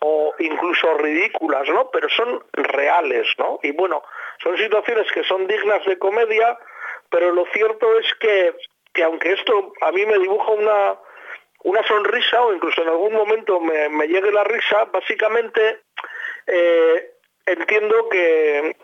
o 0.00 0.34
incluso 0.38 0.94
ridículas, 0.98 1.68
¿no? 1.68 1.90
Pero 1.90 2.08
son 2.08 2.42
reales, 2.52 3.26
¿no? 3.38 3.60
Y 3.62 3.70
bueno, 3.72 4.02
son 4.42 4.56
situaciones 4.56 5.10
que 5.12 5.22
son 5.24 5.46
dignas 5.46 5.84
de 5.84 5.98
comedia, 5.98 6.58
pero 7.10 7.30
lo 7.32 7.46
cierto 7.52 7.98
es 7.98 8.06
que, 8.18 8.54
que 8.92 9.04
aunque 9.04 9.32
esto 9.32 9.72
a 9.82 9.92
mí 9.92 10.04
me 10.06 10.18
dibuja 10.18 10.50
una 10.50 10.96
una 11.64 11.82
sonrisa 11.84 12.42
o 12.42 12.54
incluso 12.54 12.80
en 12.82 12.88
algún 12.88 13.12
momento 13.12 13.58
me, 13.58 13.88
me 13.88 14.06
llegue 14.06 14.30
la 14.30 14.44
risa, 14.44 14.84
básicamente 14.84 15.80
eh, 16.46 17.10
entiendo 17.46 18.08
que 18.08 18.76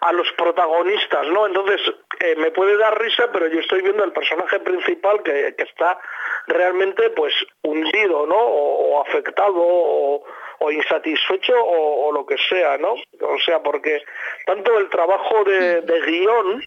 a 0.00 0.12
los 0.12 0.30
protagonistas, 0.32 1.26
¿no? 1.28 1.46
Entonces, 1.46 1.80
eh, 2.20 2.36
me 2.36 2.50
puede 2.50 2.76
dar 2.76 3.00
risa, 3.00 3.30
pero 3.32 3.48
yo 3.48 3.60
estoy 3.60 3.82
viendo 3.82 4.04
el 4.04 4.12
personaje 4.12 4.60
principal 4.60 5.22
que, 5.22 5.54
está 5.58 5.98
realmente, 6.46 7.10
pues, 7.10 7.34
hundido, 7.62 8.26
¿no? 8.26 8.36
O, 8.36 9.00
afectado, 9.02 9.54
o, 9.56 10.70
insatisfecho, 10.70 11.54
o, 11.56 12.12
lo 12.12 12.26
que 12.26 12.36
sea, 12.48 12.78
¿no? 12.78 12.94
O 13.20 13.38
sea, 13.44 13.62
porque 13.62 14.02
tanto 14.46 14.78
el 14.78 14.88
trabajo 14.88 15.44
de, 15.44 15.82
de 15.82 16.00
guion 16.02 16.62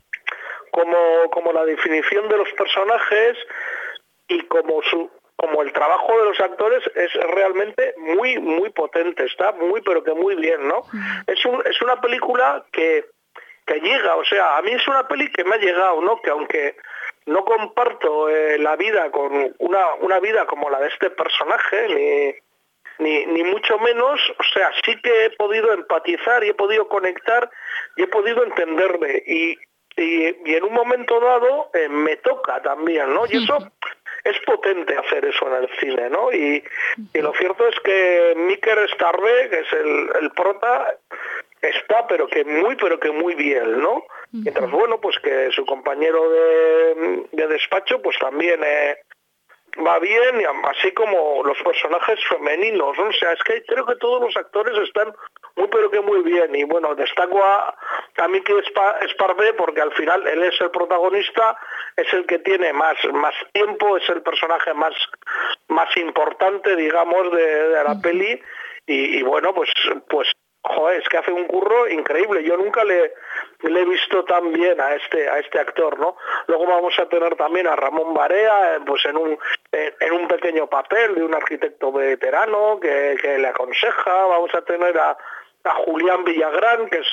como, 0.71 1.29
como 1.31 1.53
la 1.53 1.65
definición 1.65 2.27
de 2.29 2.37
los 2.37 2.51
personajes 2.53 3.37
y 4.27 4.41
como 4.43 4.81
su, 4.83 5.09
como 5.41 5.63
el 5.63 5.73
trabajo 5.73 6.19
de 6.19 6.25
los 6.25 6.39
actores 6.39 6.83
es 6.93 7.11
realmente 7.15 7.95
muy, 7.97 8.37
muy 8.37 8.69
potente, 8.69 9.25
está 9.25 9.53
muy, 9.53 9.81
pero 9.81 10.03
que 10.03 10.13
muy 10.13 10.35
bien, 10.35 10.67
¿no? 10.67 10.83
Es, 11.25 11.43
un, 11.45 11.63
es 11.65 11.81
una 11.81 11.99
película 11.99 12.63
que, 12.71 13.05
que 13.65 13.79
llega, 13.79 14.17
o 14.17 14.23
sea, 14.23 14.57
a 14.57 14.61
mí 14.61 14.71
es 14.71 14.87
una 14.87 15.07
peli 15.07 15.31
que 15.31 15.43
me 15.43 15.55
ha 15.55 15.57
llegado, 15.57 15.99
¿no? 15.99 16.21
Que 16.21 16.29
aunque 16.29 16.75
no 17.25 17.43
comparto 17.43 18.29
eh, 18.29 18.59
la 18.59 18.75
vida 18.75 19.09
con 19.09 19.55
una, 19.57 19.95
una 20.01 20.19
vida 20.19 20.45
como 20.45 20.69
la 20.69 20.79
de 20.79 20.89
este 20.89 21.09
personaje, 21.09 21.87
ni, 22.99 23.03
ni, 23.03 23.25
ni, 23.25 23.43
mucho 23.43 23.79
menos, 23.79 24.21
o 24.37 24.43
sea, 24.53 24.69
sí 24.85 24.95
que 25.01 25.25
he 25.25 25.29
podido 25.31 25.73
empatizar 25.73 26.43
y 26.43 26.49
he 26.49 26.53
podido 26.53 26.87
conectar 26.87 27.49
y 27.97 28.03
he 28.03 28.07
podido 28.07 28.43
entenderle. 28.43 29.23
Y, 29.25 29.57
y, 29.97 30.55
en 30.55 30.63
un 30.65 30.73
momento 30.73 31.19
dado 31.19 31.71
eh, 31.73 31.89
me 31.89 32.17
toca 32.17 32.61
también, 32.61 33.11
¿no? 33.11 33.23
Y 33.27 33.43
eso 33.43 33.57
es 34.23 34.39
potente 34.45 34.95
hacer 34.97 35.25
eso 35.25 35.47
en 35.47 35.63
el 35.63 35.69
cine, 35.79 36.09
¿no? 36.09 36.31
Y, 36.31 36.63
lo 37.13 37.33
cierto 37.33 37.67
es 37.67 37.79
que 37.79 38.33
Miker 38.35 38.89
Starbe, 38.93 39.49
que 39.49 39.59
es 39.59 39.73
el, 39.73 40.31
prota, 40.31 40.95
está 41.61 42.07
pero 42.07 42.27
que 42.27 42.43
muy, 42.43 42.75
pero 42.75 42.99
que 42.99 43.11
muy 43.11 43.35
bien, 43.35 43.81
¿no? 43.81 44.05
Mientras, 44.31 44.69
bueno, 44.71 44.99
pues 44.99 45.17
que 45.19 45.51
su 45.51 45.65
compañero 45.65 46.29
de, 46.29 47.47
despacho, 47.47 48.01
pues 48.01 48.17
también 48.19 48.61
eh, 48.63 48.97
va 49.85 49.99
bien, 49.99 50.43
así 50.63 50.91
como 50.91 51.43
los 51.43 51.57
personajes 51.63 52.19
femeninos, 52.27 52.97
¿no? 52.97 53.07
O 53.07 53.13
sea, 53.13 53.33
es 53.33 53.43
que 53.43 53.63
creo 53.63 53.85
que 53.85 53.95
todos 53.95 54.21
los 54.21 54.35
actores 54.35 54.77
están 54.77 55.13
muy 55.55 55.67
pero 55.67 55.89
que 55.89 56.01
muy 56.01 56.21
bien. 56.23 56.55
Y 56.55 56.63
bueno, 56.63 56.95
destaco 56.95 57.43
a, 57.43 57.75
a 58.17 58.27
Miki 58.27 58.53
Sparvé 59.09 59.53
porque 59.53 59.81
al 59.81 59.91
final 59.93 60.27
él 60.27 60.43
es 60.43 60.59
el 60.61 60.71
protagonista, 60.71 61.57
es 61.95 62.11
el 62.13 62.25
que 62.25 62.39
tiene 62.39 62.73
más, 62.73 62.97
más 63.13 63.35
tiempo, 63.53 63.97
es 63.97 64.07
el 64.09 64.21
personaje 64.21 64.73
más, 64.73 64.93
más 65.67 65.95
importante, 65.97 66.75
digamos, 66.75 67.31
de, 67.31 67.83
la 67.83 67.99
peli. 68.01 68.41
Y, 68.87 69.19
y, 69.19 69.21
bueno, 69.23 69.53
pues, 69.53 69.69
pues 70.09 70.31
joder, 70.63 71.01
es 71.01 71.09
que 71.09 71.17
hace 71.17 71.31
un 71.31 71.45
curro 71.47 71.87
increíble. 71.87 72.43
Yo 72.43 72.57
nunca 72.57 72.83
le, 72.83 73.13
le, 73.61 73.81
he 73.81 73.85
visto 73.85 74.23
tan 74.25 74.51
bien 74.51 74.79
a 74.79 74.95
este, 74.95 75.29
a 75.29 75.39
este 75.39 75.59
actor, 75.59 75.99
¿no? 75.99 76.15
Luego 76.47 76.65
vamos 76.65 76.97
a 76.99 77.07
tener 77.07 77.35
también 77.35 77.67
a 77.67 77.75
Ramón 77.75 78.13
Barea, 78.13 78.79
pues 78.85 79.05
en 79.05 79.17
un, 79.17 79.37
en 79.71 80.13
un 80.13 80.27
pequeño 80.27 80.67
papel 80.67 81.15
de 81.15 81.23
un 81.23 81.33
arquitecto 81.33 81.91
veterano 81.91 82.79
que, 82.79 83.17
que 83.21 83.37
le 83.37 83.47
aconseja. 83.47 84.25
Vamos 84.25 84.53
a 84.53 84.61
tener 84.61 84.97
a, 84.97 85.17
a 85.63 85.75
Julián 85.85 86.23
Villagrán, 86.23 86.89
que 86.89 86.99
es 86.99 87.07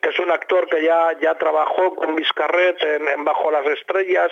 que 0.00 0.10
es 0.10 0.18
un 0.18 0.30
actor 0.30 0.68
que 0.68 0.82
ya, 0.82 1.18
ya 1.20 1.34
trabajó 1.36 1.94
con 1.94 2.14
Vizcarret 2.14 2.80
en, 2.82 3.24
Bajo 3.24 3.50
las 3.50 3.66
Estrellas, 3.66 4.30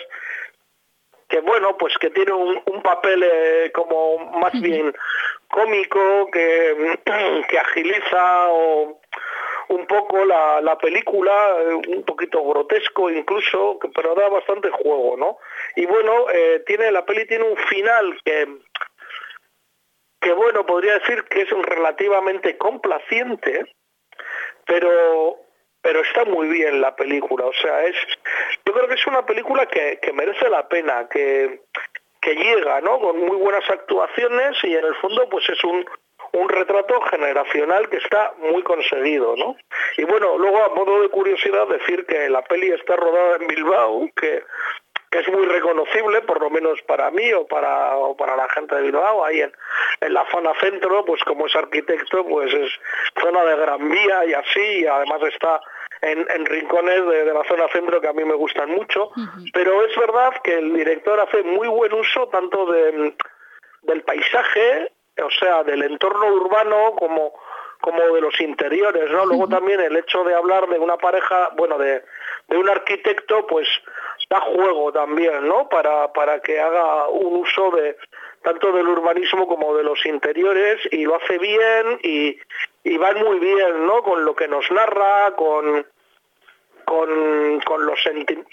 que 1.28 1.40
bueno, 1.40 1.76
pues 1.76 1.97
que 1.99 2.11
tiene 2.11 2.33
un, 2.33 2.62
papel 2.83 3.23
eh, 3.23 3.73
como 3.73 4.19
más 4.38 4.52
bien 4.61 4.95
cómico, 5.54 6.28
que, 6.32 6.99
que 7.49 7.58
agiliza 7.58 8.49
un 9.68 9.87
poco 9.87 10.25
la, 10.25 10.76
película, 10.78 11.32
eh, 11.61 11.96
un 11.96 12.02
poquito 12.04 12.42
grotesco 12.44 13.08
incluso, 13.11 13.78
pero 13.94 14.14
da 14.14 14.28
bastante 14.28 14.68
juego, 14.70 15.16
¿no? 15.16 15.38
Y 15.76 15.87
bueno, 15.87 16.28
eh, 16.30 16.62
tiene 16.66 16.90
la 16.90 17.04
peli 17.06 17.26
tiene 17.26 17.44
un 17.44 17.56
final 17.56 18.18
que 18.25 18.49
que 20.20 20.32
bueno, 20.32 20.64
podría 20.64 20.99
decir 20.99 21.23
que 21.25 21.42
es 21.42 21.50
relativamente 21.50 22.56
complaciente, 22.56 23.75
pero 24.66 25.38
pero 25.82 26.00
está 26.00 26.25
muy 26.25 26.49
bien 26.49 26.80
la 26.80 26.96
película, 26.96 27.44
o 27.44 27.52
sea, 27.52 27.84
es 27.84 27.96
yo 28.66 28.73
creo 28.73 28.88
que 28.88 28.94
es 28.94 29.06
una 29.06 29.25
película 29.26 29.66
que, 29.66 29.99
que 30.00 30.12
merece 30.14 30.49
la 30.49 30.66
pena, 30.66 31.06
que, 31.11 31.61
que 32.25 32.35
llega, 32.35 32.81
¿no? 32.81 32.99
Con 32.99 33.19
muy 33.21 33.37
buenas 33.37 33.69
actuaciones 33.69 34.57
y 34.64 34.75
en 34.75 34.85
el 34.85 34.95
fondo 34.97 35.28
pues 35.28 35.49
es 35.50 35.62
un, 35.62 35.85
un 36.33 36.49
retrato 36.49 37.00
generacional 37.02 37.88
que 37.90 37.99
está 37.99 38.33
muy 38.38 38.62
conseguido, 38.62 39.37
¿no? 39.37 39.57
Y 39.99 40.04
bueno, 40.04 40.38
luego 40.38 40.64
a 40.64 40.71
modo 40.71 41.02
de 41.02 41.11
curiosidad 41.11 41.69
decir 41.69 42.07
que 42.07 42.31
la 42.31 42.43
peli 42.43 42.73
está 42.73 42.97
rodada 42.97 43.37
en 43.37 43.47
Bilbao, 43.47 44.09
que 44.16 44.43
es 45.19 45.28
muy 45.28 45.47
reconocible, 45.47 46.23
por 46.23 46.40
lo 46.40 46.50
menos 46.50 46.81
para 46.83 47.11
mí 47.11 47.33
o 47.33 47.47
para, 47.47 47.93
para 48.19 48.37
la 48.37 48.49
gente 48.49 48.75
de 48.75 48.83
Bilbao, 48.83 49.25
ahí 49.25 49.40
en, 49.40 49.52
la 50.12 50.26
zona 50.31 50.52
centro, 50.61 51.04
pues 51.04 51.23
como 51.25 51.47
es 51.47 51.57
arquitecto, 51.57 52.25
pues 52.26 52.52
es 52.52 52.71
zona 53.21 53.45
de 53.45 53.57
Gran 53.57 53.88
Vía 53.88 54.25
y 54.26 54.35
así, 54.35 54.81
y 54.81 54.87
además 54.87 55.23
está 55.23 55.61
en, 56.04 56.46
rincones 56.46 57.06
de, 57.06 57.32
la 57.32 57.44
zona 57.44 57.68
centro 57.68 58.00
que 58.00 58.08
a 58.08 58.12
mí 58.12 58.25
me 58.25 58.34
gustan 58.34 58.70
mucho, 58.70 59.11
pero 59.52 59.84
es 59.84 59.96
verdad 59.96 60.32
que 60.42 60.58
el 60.58 60.75
director 60.75 61.18
hace 61.20 61.42
muy 61.42 61.68
buen 61.68 61.92
uso 61.92 62.28
tanto 62.28 62.66
de, 62.66 63.14
del 63.82 64.02
paisaje, 64.02 64.92
o 65.23 65.30
sea, 65.30 65.64
del 65.64 65.82
entorno 65.82 66.26
urbano 66.26 66.94
como 66.96 67.32
como 67.80 68.00
de 68.14 68.20
los 68.23 68.40
interiores, 68.40 69.11
¿no? 69.11 69.26
Luego 69.26 69.46
también 69.46 69.78
el 69.78 69.94
hecho 69.94 70.25
de 70.25 70.34
hablar 70.34 70.66
de 70.68 70.78
una 70.78 70.96
pareja, 70.96 71.50
bueno, 71.54 71.76
de, 71.76 72.02
de 72.49 72.56
un 72.56 72.66
arquitecto, 72.66 73.46
pues 73.46 73.68
da 74.30 74.40
juego 74.40 74.90
también, 74.90 75.46
¿no? 75.46 75.68
Para, 75.68 76.11
para 76.14 76.40
que 76.40 76.58
haga 76.58 77.08
un 77.08 77.37
uso 77.37 77.70
de 77.73 77.99
tanto 78.42 78.73
del 78.73 78.88
urbanismo 78.88 79.46
como 79.46 79.76
de 79.76 79.82
los 79.82 80.04
interiores 80.06 80.80
y 80.92 81.04
lo 81.04 81.16
hace 81.16 81.37
bien 81.37 81.99
y, 82.02 82.38
y 82.84 82.96
va 82.96 83.12
muy 83.12 83.38
bien, 83.38 83.87
¿no? 83.87 84.02
Con 84.02 84.25
lo 84.25 84.34
que 84.34 84.49
nos 84.49 84.70
narra, 84.70 85.34
con, 85.37 85.87
con, 86.85 87.61
con, 87.61 87.87
los 87.87 87.99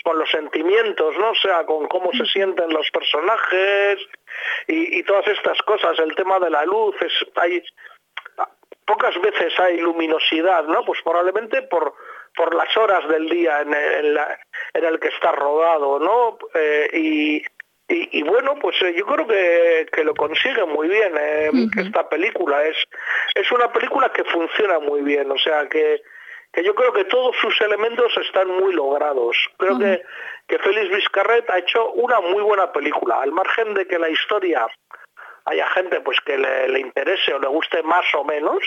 con 0.04 0.20
los 0.20 0.30
sentimientos, 0.30 1.18
¿no? 1.18 1.32
O 1.32 1.36
sea, 1.36 1.66
con 1.66 1.88
cómo 1.88 2.12
se 2.14 2.26
sienten 2.26 2.72
los 2.72 2.90
personajes 2.92 4.00
y, 4.68 5.00
y, 5.00 5.04
todas 5.04 5.28
estas 5.28 5.62
cosas. 5.64 6.00
El 6.00 6.16
tema 6.16 6.40
de 6.40 6.50
la 6.50 6.66
luz, 6.66 6.96
es, 7.02 7.14
hay 7.36 7.64
pocas 8.86 9.20
veces 9.22 9.58
hay 9.60 9.80
luminosidad, 9.80 10.66
¿no? 10.66 10.84
Pues 10.84 11.02
probablemente 11.04 11.62
por 11.64 11.94
por 12.36 12.56
las 12.56 12.76
horas 12.78 13.08
del 13.10 13.30
día 13.30 13.62
en 13.62 13.74
el, 13.74 14.20
en 14.74 14.86
el 14.86 15.00
que 15.00 15.10
está 15.10 15.32
rodado, 15.34 16.00
¿no? 16.00 16.38
Eh, 16.54 16.90
y, 16.94 17.44
y, 17.94 18.24
bueno, 18.24 18.56
pues 18.56 18.82
eh, 18.84 18.94
yo 18.98 19.06
creo 19.06 19.28
que, 19.28 19.86
que, 19.92 20.04
lo 20.06 20.16
consigue 20.16 20.64
muy 20.64 20.88
bien 20.88 21.14
eh, 21.20 21.50
esta 21.78 22.08
película. 22.08 22.64
Es, 22.64 22.78
es 23.36 23.52
una 23.52 23.72
película 23.74 24.10
que 24.14 24.24
funciona 24.24 24.80
muy 24.80 25.02
bien, 25.02 25.30
o 25.30 25.38
sea 25.38 25.68
que, 25.68 26.02
que 26.53 26.63
yo 26.63 26.75
creo 26.75 26.93
que 26.93 27.05
todos 27.05 27.36
sus 27.38 27.60
elementos 27.62 28.12
están 28.17 28.48
muy 28.48 28.74
logrados. 28.74 29.38
Creo 29.58 29.79
que, 29.79 30.01
que 30.48 30.60
Félix 30.60 30.89
Vizcarret 30.96 31.50
ha 31.50 31.60
hecho 31.60 31.91
una 31.91 32.20
muy 32.20 32.41
buena 32.41 32.72
película, 32.72 33.22
al 33.22 33.31
margen 33.31 33.74
de 33.74 33.88
que 33.88 33.98
la 33.98 34.10
historia 34.10 34.67
haya 35.46 35.67
gente 35.70 36.01
pues 36.01 36.20
que 36.22 36.38
le, 36.38 36.70
le 36.70 36.79
interese 36.79 37.34
o 37.34 37.39
le 37.39 37.48
guste 37.48 37.81
más 37.84 38.05
o 38.15 38.24
menos, 38.24 38.63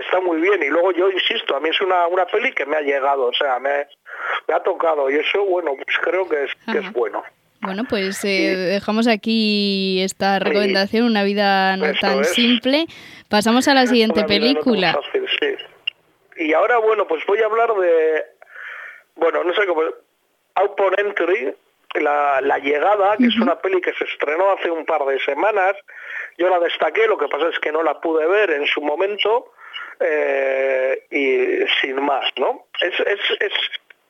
está 0.00 0.20
muy 0.20 0.40
bien. 0.40 0.62
Y 0.62 0.68
luego 0.68 0.92
yo 0.92 1.10
insisto, 1.10 1.56
a 1.56 1.60
mí 1.60 1.68
es 1.70 1.80
una, 1.80 2.06
una 2.08 2.26
peli 2.26 2.52
que 2.52 2.66
me 2.66 2.76
ha 2.76 2.80
llegado, 2.80 3.26
o 3.26 3.34
sea, 3.34 3.58
me, 3.58 3.86
ha 4.52 4.62
tocado 4.62 5.10
y 5.10 5.16
eso, 5.16 5.44
bueno, 5.44 5.72
pues 5.74 5.96
creo 6.02 6.28
que 6.28 6.44
es, 6.44 6.50
que 6.70 6.78
es 6.78 6.92
bueno. 6.92 7.22
Bueno, 7.60 7.84
pues 7.88 8.24
eh, 8.24 8.54
dejamos 8.56 9.08
aquí 9.08 10.00
esta 10.02 10.38
recomendación, 10.38 11.04
una 11.04 11.24
vida 11.24 11.76
no 11.76 11.92
tan 12.00 12.24
simple. 12.24 12.86
Pasamos 13.28 13.66
a 13.66 13.74
la 13.74 13.86
siguiente 13.86 14.22
película. 14.24 14.98
Y 16.38 16.52
ahora, 16.52 16.78
bueno, 16.78 17.06
pues 17.06 17.24
voy 17.26 17.40
a 17.42 17.46
hablar 17.46 17.74
de, 17.74 18.24
bueno, 19.16 19.42
no 19.42 19.52
sé 19.54 19.66
cómo, 19.66 19.82
Output 20.54 20.98
Entry, 20.98 21.54
la, 21.94 22.40
la 22.40 22.58
Llegada, 22.58 23.16
que 23.16 23.26
es 23.26 23.36
una 23.38 23.58
peli 23.58 23.80
que 23.80 23.92
se 23.94 24.04
estrenó 24.04 24.52
hace 24.52 24.70
un 24.70 24.86
par 24.86 25.04
de 25.04 25.18
semanas. 25.20 25.76
Yo 26.36 26.48
la 26.48 26.60
destaqué, 26.60 27.06
lo 27.08 27.18
que 27.18 27.28
pasa 27.28 27.48
es 27.48 27.58
que 27.58 27.72
no 27.72 27.82
la 27.82 28.00
pude 28.00 28.26
ver 28.26 28.50
en 28.50 28.66
su 28.66 28.80
momento 28.80 29.52
eh, 29.98 31.06
y 31.10 31.66
sin 31.80 32.00
más, 32.02 32.24
¿no? 32.36 32.66
Es, 32.80 32.98
es, 33.00 33.20
es 33.40 33.52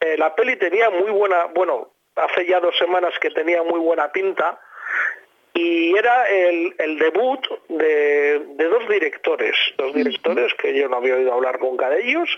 eh, 0.01 0.17
la 0.19 0.35
peli 0.35 0.57
tenía 0.57 0.91
muy 0.91 1.11
buena, 1.11 1.47
bueno, 1.55 1.89
hace 2.17 2.47
ya 2.47 2.61
dos 2.61 2.77
semanas 2.77 3.15
que 3.21 3.31
tenía 3.31 3.63
muy 3.63 3.81
buena 3.81 4.13
pinta 4.13 4.61
y 5.59 5.97
era 5.97 6.25
el, 6.27 6.73
el 6.79 6.99
debut 6.99 7.45
de, 7.69 8.39
de, 8.39 8.65
dos 8.65 8.89
directores, 8.89 9.57
dos 9.77 9.93
directores 9.93 10.55
que 10.55 10.73
yo 10.73 10.89
no 10.89 10.99
había 10.99 11.17
oído 11.17 11.33
hablar 11.35 11.61
nunca 11.61 11.91
de 11.91 12.07
ellos, 12.09 12.29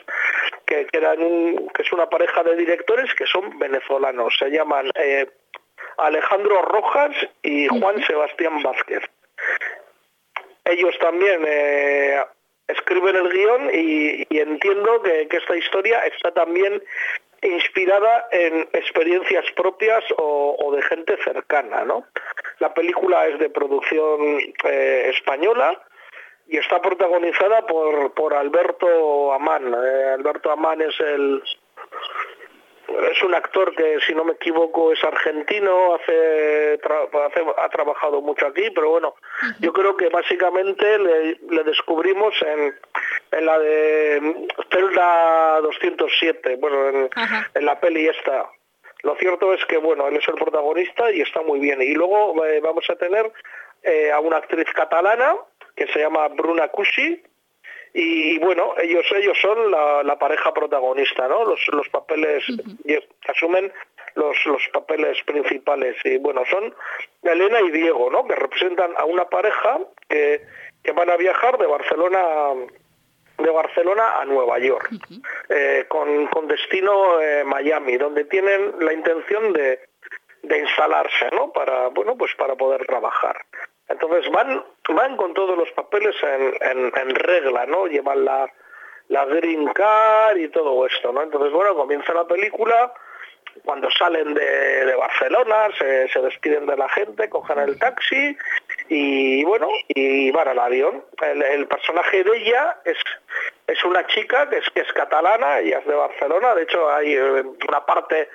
que, 0.64 0.86
que 0.86 0.98
eran 0.98 1.22
un, 1.22 1.68
que 1.68 1.82
es 1.82 1.92
una 1.92 2.08
pareja 2.08 2.42
de 2.42 2.56
directores 2.56 3.14
que 3.14 3.26
son 3.26 3.58
venezolanos, 3.58 4.34
se 4.38 4.48
llaman 4.48 4.90
eh, 4.94 5.26
Alejandro 5.98 6.62
Rojas 6.62 7.14
y 7.42 7.68
Juan 7.68 8.02
Sebastián 8.06 8.62
Vázquez. 8.62 9.02
Ellos 10.64 10.94
también 10.98 11.44
eh, 11.46 12.24
escriben 12.68 13.16
el 13.16 13.28
guion 13.28 13.70
y, 13.74 14.26
entiendo 14.30 15.02
que, 15.02 15.28
esta 15.30 15.56
historia 15.56 16.06
está 16.06 16.32
también 16.32 16.82
inspirada 17.42 18.28
en 18.30 18.68
experiencias 18.72 19.44
propias 19.52 20.04
o, 20.18 20.72
de 20.74 20.82
gente 20.82 21.16
cercana. 21.24 21.84
¿no? 21.84 22.06
La 22.58 22.72
película 22.74 23.26
es 23.26 23.38
de 23.38 23.50
producción 23.50 24.38
eh, 24.64 25.10
española 25.14 25.80
y 26.46 26.58
está 26.58 26.80
protagonizada 26.80 27.66
por, 27.66 28.12
por 28.14 28.34
Alberto 28.34 29.32
Amán. 29.32 29.72
Eh, 29.72 30.14
Alberto 30.14 30.50
Amán 30.50 30.80
es 30.82 30.98
el 31.00 31.42
es 33.10 33.22
un 33.22 33.34
actor 33.34 33.74
que, 33.74 33.98
si 34.06 34.14
no 34.14 34.24
me 34.24 34.32
equivoco, 34.32 34.92
es 34.92 35.02
argentino, 35.04 35.94
hace, 35.94 36.78
ha 37.56 37.68
trabajado 37.68 38.20
mucho 38.20 38.46
aquí, 38.46 38.70
pero 38.70 38.90
bueno, 38.90 39.14
yo 39.60 39.72
creo 39.72 39.96
que 39.96 40.08
básicamente 40.08 40.98
le, 40.98 41.64
descubrimos 41.64 42.34
en, 42.42 42.74
en, 43.32 43.46
la 43.46 43.58
de 43.58 44.48
Zelda 44.72 45.60
207, 45.60 46.56
bueno, 46.56 47.08
en, 47.54 47.64
la 47.64 47.78
peli 47.80 48.08
esta. 48.08 48.50
Lo 49.02 49.16
cierto 49.16 49.54
es 49.54 49.64
que, 49.66 49.78
bueno, 49.78 50.08
él 50.08 50.16
es 50.16 50.28
el 50.28 50.34
protagonista 50.34 51.10
y 51.10 51.22
está 51.22 51.40
muy 51.42 51.58
bien. 51.58 51.80
Y 51.80 51.94
luego 51.94 52.44
eh, 52.44 52.60
vamos 52.60 52.84
a 52.90 52.96
tener 52.96 53.32
eh, 53.82 54.12
a 54.12 54.20
una 54.20 54.38
actriz 54.38 54.66
catalana 54.74 55.36
que 55.74 55.86
se 55.86 56.00
llama 56.00 56.28
Bruna 56.28 56.68
Cusi, 56.68 57.22
y 57.92 58.38
bueno, 58.38 58.74
ellos 58.80 59.04
ellos 59.16 59.36
son 59.40 59.70
la, 59.70 60.16
pareja 60.18 60.52
protagonista, 60.52 61.26
¿no? 61.28 61.44
Los, 61.44 61.60
los 61.72 61.88
papeles 61.88 62.44
asumen 63.28 63.72
los, 64.14 64.36
los 64.46 64.62
papeles 64.72 65.18
principales 65.24 65.96
y 66.04 66.18
bueno, 66.18 66.42
son 66.50 66.74
Elena 67.22 67.60
y 67.60 67.70
Diego, 67.70 68.10
¿no? 68.10 68.26
Que 68.26 68.34
representan 68.34 68.92
a 68.96 69.04
una 69.04 69.24
pareja 69.24 69.80
que, 70.08 70.42
que 70.82 70.92
van 70.92 71.10
a 71.10 71.16
viajar 71.16 71.58
de 71.58 71.66
Barcelona 71.66 72.54
de 73.38 73.50
Barcelona 73.50 74.20
a 74.20 74.24
Nueva 74.26 74.58
York, 74.58 74.90
eh, 75.48 75.86
con, 75.88 76.26
con, 76.26 76.46
destino 76.46 77.20
eh, 77.22 77.42
Miami, 77.42 77.96
donde 77.96 78.26
tienen 78.26 78.74
la 78.80 78.92
intención 78.92 79.54
de, 79.54 79.80
de 80.42 80.58
instalarse, 80.58 81.30
¿no? 81.32 81.50
Para 81.50 81.88
bueno, 81.88 82.16
pues 82.16 82.34
para 82.36 82.54
poder 82.54 82.84
trabajar. 82.86 83.40
Entonces 83.90 84.30
van, 84.30 84.64
van 84.88 85.16
con 85.16 85.34
todos 85.34 85.58
los 85.58 85.70
papeles 85.72 86.14
en, 86.22 86.92
en, 86.94 87.14
regla, 87.14 87.66
¿no? 87.66 87.86
Llevan 87.86 88.24
la, 88.24 88.48
la 89.08 89.24
green 89.24 89.68
y 90.36 90.48
todo 90.48 90.86
esto, 90.86 91.12
¿no? 91.12 91.22
Entonces, 91.22 91.52
bueno, 91.52 91.74
comienza 91.74 92.14
la 92.14 92.26
película, 92.26 92.92
cuando 93.64 93.90
salen 93.90 94.32
de, 94.34 94.84
de 94.86 94.94
Barcelona, 94.94 95.68
se, 95.76 96.08
se, 96.08 96.20
despiden 96.20 96.66
de 96.66 96.76
la 96.76 96.88
gente, 96.88 97.28
cogen 97.28 97.58
el 97.58 97.78
taxi 97.80 98.36
y, 98.88 99.42
bueno, 99.44 99.68
y 99.88 100.30
van 100.30 100.46
al 100.46 100.58
avión. 100.60 101.04
El, 101.20 101.66
personaje 101.66 102.22
de 102.22 102.36
ella 102.38 102.78
es, 102.84 102.96
es 103.66 103.84
una 103.84 104.06
chica 104.06 104.48
que 104.48 104.58
es, 104.58 104.70
que 104.70 104.80
es 104.82 104.92
catalana, 104.92 105.58
ella 105.58 105.80
es 105.80 105.86
de 105.86 105.94
Barcelona, 105.94 106.54
de 106.54 106.62
hecho 106.62 106.88
hay 106.90 107.14
eh, 107.14 107.42
una 107.68 107.84
parte, 107.84 108.28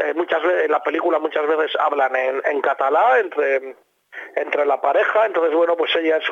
eh, 0.00 0.12
muchas 0.14 0.42
veces, 0.42 0.64
en 0.66 0.70
la 0.70 0.82
película 0.82 1.18
muchas 1.18 1.46
veces 1.46 1.72
hablan 1.80 2.14
en, 2.14 2.42
en 2.44 2.60
catalán 2.60 3.20
entre 3.20 3.74
entre 4.34 4.64
la 4.66 4.80
pareja. 4.80 5.26
Entonces, 5.26 5.54
bueno, 5.54 5.76
pues 5.76 5.94
ella 5.96 6.16
es 6.16 6.30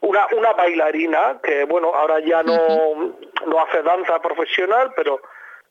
una, 0.00 0.26
una 0.32 0.52
bailarina 0.52 1.40
que, 1.42 1.64
bueno, 1.64 1.92
ahora 1.94 2.20
ya 2.20 2.42
no, 2.42 3.16
no 3.46 3.60
hace 3.60 3.82
danza 3.82 4.20
profesional, 4.20 4.92
pero 4.96 5.20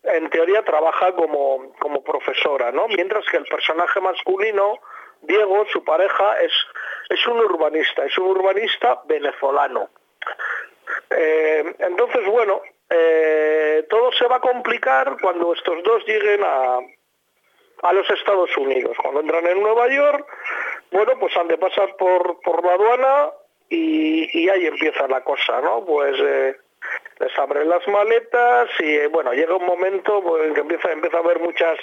en 0.03 0.29
teoría 0.29 0.63
trabaja 0.63 1.13
como, 1.13 1.73
como 1.79 2.03
profesora, 2.03 2.71
¿no? 2.71 2.87
Mientras 2.87 3.25
que 3.27 3.37
el 3.37 3.45
personaje 3.45 4.01
masculino, 4.01 4.79
Diego, 5.21 5.65
su 5.71 5.83
pareja, 5.83 6.41
es, 6.41 6.51
es 7.09 7.25
un 7.27 7.39
urbanista, 7.39 8.05
es 8.05 8.17
un 8.17 8.27
urbanista 8.27 9.01
venezolano. 9.05 9.89
Eh, 11.09 11.75
entonces, 11.79 12.25
bueno, 12.25 12.61
eh, 12.89 13.85
todo 13.89 14.11
se 14.11 14.27
va 14.27 14.37
a 14.37 14.41
complicar 14.41 15.15
cuando 15.21 15.53
estos 15.53 15.81
dos 15.83 16.05
lleguen 16.05 16.43
a, 16.43 16.79
a 17.83 17.93
los 17.93 18.09
Estados 18.09 18.55
Unidos. 18.57 18.97
Cuando 19.01 19.21
entran 19.21 19.47
en 19.47 19.61
Nueva 19.61 19.87
York, 19.87 20.27
bueno, 20.93 21.13
pues 21.19 21.35
han 21.35 21.47
de 21.47 21.57
pasar 21.57 21.95
por, 21.97 22.39
por 22.41 22.63
la 22.63 22.73
aduana 22.73 23.31
y, 23.69 24.47
ahí 24.49 24.67
empieza 24.67 25.07
la 25.07 25.21
cosa, 25.21 25.59
¿no? 25.61 25.83
Pues 25.83 26.15
eh, 26.19 26.55
les 27.19 27.39
abren 27.39 27.67
las 27.67 27.87
maletas 27.87 28.69
y 28.79 28.95
eh, 28.97 29.07
bueno, 29.07 29.33
llega 29.33 29.55
un 29.55 29.65
momento 29.65 30.21
pues, 30.21 30.45
en 30.45 30.53
que 30.53 30.61
empieza, 30.61 30.91
empieza 30.91 31.17
a 31.17 31.21
haber 31.21 31.39
muchas 31.39 31.79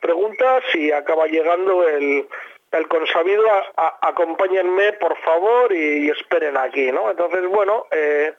preguntas 0.00 0.64
y 0.74 0.90
acaba 0.92 1.26
llegando 1.26 1.86
el, 1.86 2.26
el 2.72 2.88
consabido 2.88 3.44
a, 3.76 3.98
acompáñenme 4.00 4.94
por 4.94 5.16
favor 5.18 5.72
y, 5.72 6.08
esperen 6.10 6.56
aquí, 6.56 6.90
¿no? 6.90 7.10
Entonces, 7.10 7.46
bueno, 7.48 7.86
eh, 7.90 8.32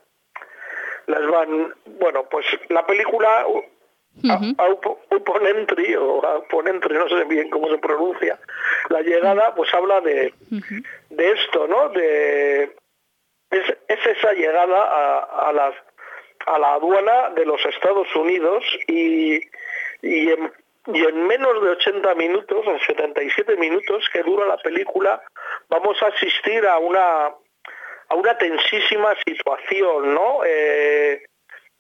les 1.08 1.28
van, 1.28 1.74
bueno, 1.86 2.24
pues 2.30 2.46
la 2.70 2.86
película 2.86 3.46
Auponentri 5.10 5.96
o 5.96 6.26
Auponentri, 6.26 6.96
no 6.96 7.08
sé 7.10 7.24
bien 7.26 7.50
cómo 7.50 7.70
se 7.70 7.78
pronuncia, 7.78 8.40
la 8.90 9.02
llegada 9.02 9.54
pues 9.56 9.74
habla 9.74 10.02
de, 10.02 10.34
de 11.10 11.32
esto, 11.32 11.68
¿no? 11.68 11.90
De, 11.90 12.64
es, 13.52 13.78
es 13.88 14.06
esa 14.06 14.34
llegada 14.34 14.84
a, 14.84 15.50
a, 15.50 15.54
las, 15.54 15.76
a 16.46 16.60
la 16.60 16.74
aduana 16.74 17.30
de 17.32 17.46
los 17.46 17.64
Estados 17.66 18.14
Unidos 18.16 18.64
y, 18.88 19.36
y, 20.02 20.30
en, 20.32 20.52
y 20.94 21.04
en 21.04 21.28
menos 21.28 21.62
de 21.62 21.70
80 21.72 22.16
minutos, 22.16 22.66
en 22.68 22.80
77 22.80 23.56
minutos 23.58 24.10
que 24.12 24.24
dura 24.24 24.46
la 24.48 24.58
película, 24.58 25.22
vamos 25.70 26.02
a 26.02 26.08
asistir 26.08 26.66
a 26.66 26.78
una 26.78 27.32
a 28.08 28.16
una 28.16 28.38
tensísima 28.38 29.16
situación, 29.26 30.14
¿no? 30.14 30.42
Eh, 30.46 31.26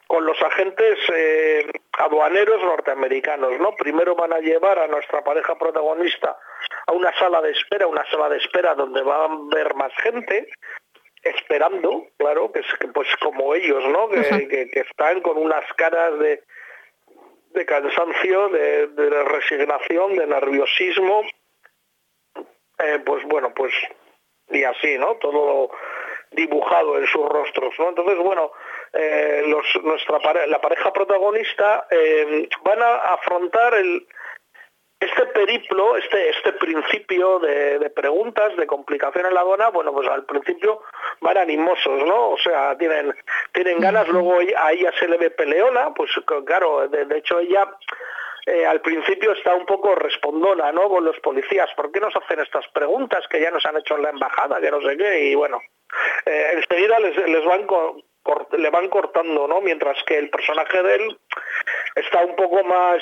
con 0.07 0.25
los 0.25 0.41
agentes 0.41 0.99
eh, 1.13 1.67
aduaneros 1.97 2.61
norteamericanos, 2.61 3.59
¿no? 3.59 3.75
Primero 3.75 4.15
van 4.15 4.33
a 4.33 4.39
llevar 4.39 4.79
a 4.79 4.87
nuestra 4.87 5.23
pareja 5.23 5.57
protagonista 5.57 6.37
a 6.87 6.93
una 6.93 7.13
sala 7.17 7.41
de 7.41 7.51
espera, 7.51 7.87
una 7.87 8.05
sala 8.09 8.29
de 8.29 8.37
espera 8.37 8.75
donde 8.75 9.01
van 9.01 9.31
a 9.31 9.55
ver 9.55 9.73
más 9.75 9.91
gente, 9.97 10.47
esperando, 11.23 12.07
claro, 12.17 12.51
que 12.51 12.59
es 12.59 12.65
pues 12.93 13.07
como 13.17 13.55
ellos, 13.55 13.83
¿no? 13.87 14.07
Que, 14.09 14.69
están 14.73 15.21
con 15.21 15.37
unas 15.37 15.65
caras 15.73 16.19
de, 16.19 16.43
de 17.49 17.65
cansancio, 17.65 18.49
de, 18.49 19.23
resignación, 19.25 20.15
de 20.15 20.27
nerviosismo, 20.27 21.23
eh, 22.77 22.99
pues 23.03 23.23
bueno, 23.25 23.53
pues 23.55 23.73
y 24.49 24.63
así, 24.63 24.97
¿no? 24.99 25.15
Todo 25.15 25.71
dibujado 26.31 26.97
en 26.99 27.07
sus 27.07 27.27
rostros, 27.27 27.73
¿no? 27.79 27.89
Entonces, 27.89 28.17
bueno, 28.19 28.51
eh, 28.93 29.43
los, 29.47 29.65
nuestra 29.83 30.19
la 30.47 30.61
pareja 30.61 30.91
protagonista 30.93 31.87
eh, 31.89 32.47
van 32.63 32.81
a 32.81 32.95
afrontar 33.13 33.75
el, 33.75 34.07
este 34.99 35.25
periplo, 35.27 35.97
este, 35.97 36.29
este 36.29 36.53
principio 36.53 37.39
de, 37.39 37.89
preguntas, 37.89 38.55
de 38.55 38.65
complicación 38.65 39.25
en 39.25 39.33
la 39.33 39.41
aduana, 39.41 39.69
bueno, 39.69 39.91
pues 39.93 40.07
al 40.07 40.25
principio 40.25 40.81
van 41.21 41.37
animosos, 41.37 42.03
¿no? 42.05 42.29
O 42.29 42.37
sea, 42.37 42.77
tienen, 42.77 43.13
tienen 43.53 43.79
ganas, 43.79 44.07
luego 44.07 44.39
a 44.57 44.71
ella 44.71 44.91
se 44.99 45.07
le 45.07 45.17
ve 45.17 45.31
peleona, 45.31 45.93
pues 45.93 46.11
claro, 46.45 46.87
de, 46.87 47.17
hecho 47.17 47.39
ella 47.39 47.75
eh, 48.45 48.65
al 48.65 48.81
principio 48.81 49.33
está 49.33 49.53
un 49.53 49.65
poco 49.65 49.95
respondona, 49.95 50.71
¿no? 50.71 50.87
Con 50.87 51.03
los 51.03 51.19
policías, 51.19 51.69
¿por 51.75 51.91
qué 51.91 51.99
nos 51.99 52.15
hacen 52.15 52.39
estas 52.39 52.67
preguntas 52.69 53.27
que 53.29 53.41
ya 53.41 53.51
nos 53.51 53.65
han 53.65 53.77
hecho 53.77 53.95
en 53.95 54.03
la 54.03 54.09
embajada, 54.11 54.61
que 54.61 54.71
no 54.71 54.81
sé 54.81 54.97
qué? 54.97 55.25
Y 55.25 55.35
bueno, 55.35 55.59
eh, 56.25 56.51
enseguida 56.53 56.99
les, 56.99 57.17
les 57.17 57.45
van 57.45 57.67
le 58.57 58.69
van 58.69 58.89
cortando, 58.89 59.47
¿no? 59.47 59.61
Mientras 59.61 60.01
que 60.03 60.17
el 60.17 60.29
personaje 60.29 60.81
de 60.81 60.95
él 60.95 61.17
está 61.95 62.25
un 62.25 62.35
poco 62.35 62.63
más 62.63 63.01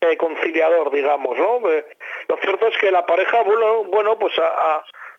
eh, 0.00 0.16
conciliador, 0.16 0.92
digamos, 0.92 1.36
¿no? 1.36 1.68
Eh, 1.70 1.84
lo 2.28 2.36
cierto 2.36 2.68
es 2.68 2.78
que 2.78 2.92
la 2.92 3.04
pareja, 3.04 3.42
bueno, 3.42 3.84
bueno 3.84 4.18
pues 4.18 4.32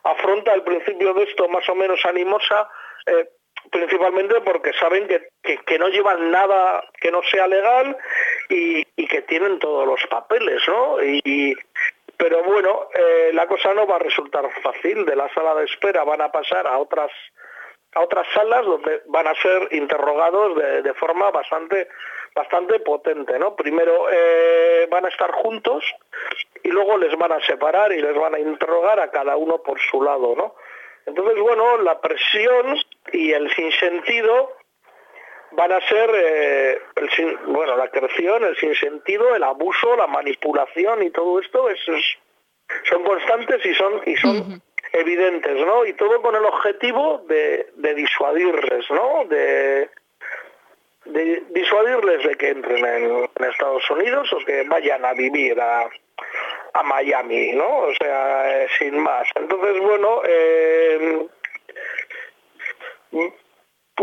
afronta 0.04 0.54
el 0.54 0.64
principio 0.64 1.14
de 1.14 1.24
esto 1.24 1.50
más 1.50 1.68
o 1.68 1.76
menos 1.76 2.00
animosa, 2.06 2.70
eh, 3.06 3.30
principalmente 3.72 4.40
porque 4.40 4.72
saben 4.80 5.06
que, 5.08 5.60
que, 5.66 5.78
no 5.78 5.90
llevan 5.90 6.32
nada 6.32 6.82
que 7.02 7.12
no 7.12 7.22
sea 7.24 7.48
legal 7.48 7.98
y, 8.48 8.86
que 9.08 9.22
tienen 9.24 9.60
todos 9.60 9.86
los 9.86 10.00
papeles, 10.08 10.62
¿no? 10.68 11.04
Y, 11.04 11.58
pero 12.16 12.44
bueno, 12.44 12.88
la 13.34 13.48
cosa 13.48 13.74
no 13.74 13.88
va 13.88 13.96
a 13.96 14.00
resultar 14.00 14.48
fácil. 14.62 15.06
De 15.06 15.16
la 15.16 15.34
sala 15.34 15.56
de 15.56 15.66
espera 15.66 16.04
van 16.04 16.22
a 16.22 16.32
pasar 16.32 16.68
a 16.68 16.78
otras 16.78 17.12
a 17.96 18.02
otras 18.02 18.28
salas 18.34 18.66
donde 18.66 19.02
van 19.08 19.28
a 19.28 19.36
ser 19.36 19.68
interrogados 19.72 20.56
de, 20.84 20.94
forma 20.94 21.32
bastante 21.32 21.88
bastante 22.36 22.80
potente, 22.80 23.40
¿no? 23.40 23.56
Primero 23.56 24.08
eh, 24.12 24.88
van 24.90 25.06
a 25.06 25.10
estar 25.10 25.32
juntos 25.32 25.84
y 26.64 26.70
luego 26.70 26.98
les 26.98 27.18
van 27.18 27.32
a 27.32 27.46
separar 27.46 27.92
y 27.92 28.02
les 28.02 28.16
van 28.16 28.36
a 28.36 28.40
interrogar 28.40 29.00
a 29.00 29.10
cada 29.10 29.36
uno 29.36 29.64
por 29.64 29.80
su 29.80 30.02
lado, 30.04 30.36
¿no? 30.36 30.56
Entonces, 31.06 31.40
bueno, 31.42 31.78
la 31.80 32.00
presión 32.00 32.78
y 33.12 33.32
el 33.32 33.52
sinsentido 33.56 34.54
van 35.52 35.72
a 35.72 35.82
ser, 35.88 36.10
eh, 36.14 36.82
el 36.96 37.38
bueno, 37.48 37.76
la 37.76 37.90
creación, 37.90 38.44
el 38.44 38.56
sinsentido, 38.58 39.36
el 39.36 39.44
abuso, 39.44 39.96
la 39.96 40.06
manipulación 40.06 41.02
y 41.04 41.10
todo 41.10 41.40
esto 41.40 41.70
es, 41.70 41.80
son 42.88 43.04
constantes 43.04 43.66
y 43.66 43.74
son 43.74 44.02
y 44.06 44.16
son 44.18 44.62
evidentes, 44.92 45.66
¿no? 45.66 45.86
Y 45.86 45.94
todo 45.94 46.22
con 46.22 46.36
el 46.36 46.46
objetivo 46.46 47.24
de, 47.28 47.68
disuadirles, 47.96 48.90
¿no? 48.90 49.26
De, 49.26 49.90
disuadirles 51.50 52.24
de 52.24 52.36
que 52.36 52.50
entren 52.50 52.86
en, 52.86 53.30
Estados 53.50 53.90
Unidos 53.90 54.32
o 54.34 54.46
que 54.46 54.64
vayan 54.64 55.04
a 55.06 55.14
vivir 55.14 55.60
a, 55.60 55.90
a 56.74 56.84
Miami, 56.84 57.54
¿no? 57.54 57.80
O 57.80 57.94
sea, 57.96 58.64
eh, 58.64 58.68
sin 58.78 59.00
más. 59.00 59.28
Entonces, 59.36 59.82
bueno, 59.82 60.22
eh, 60.28 61.28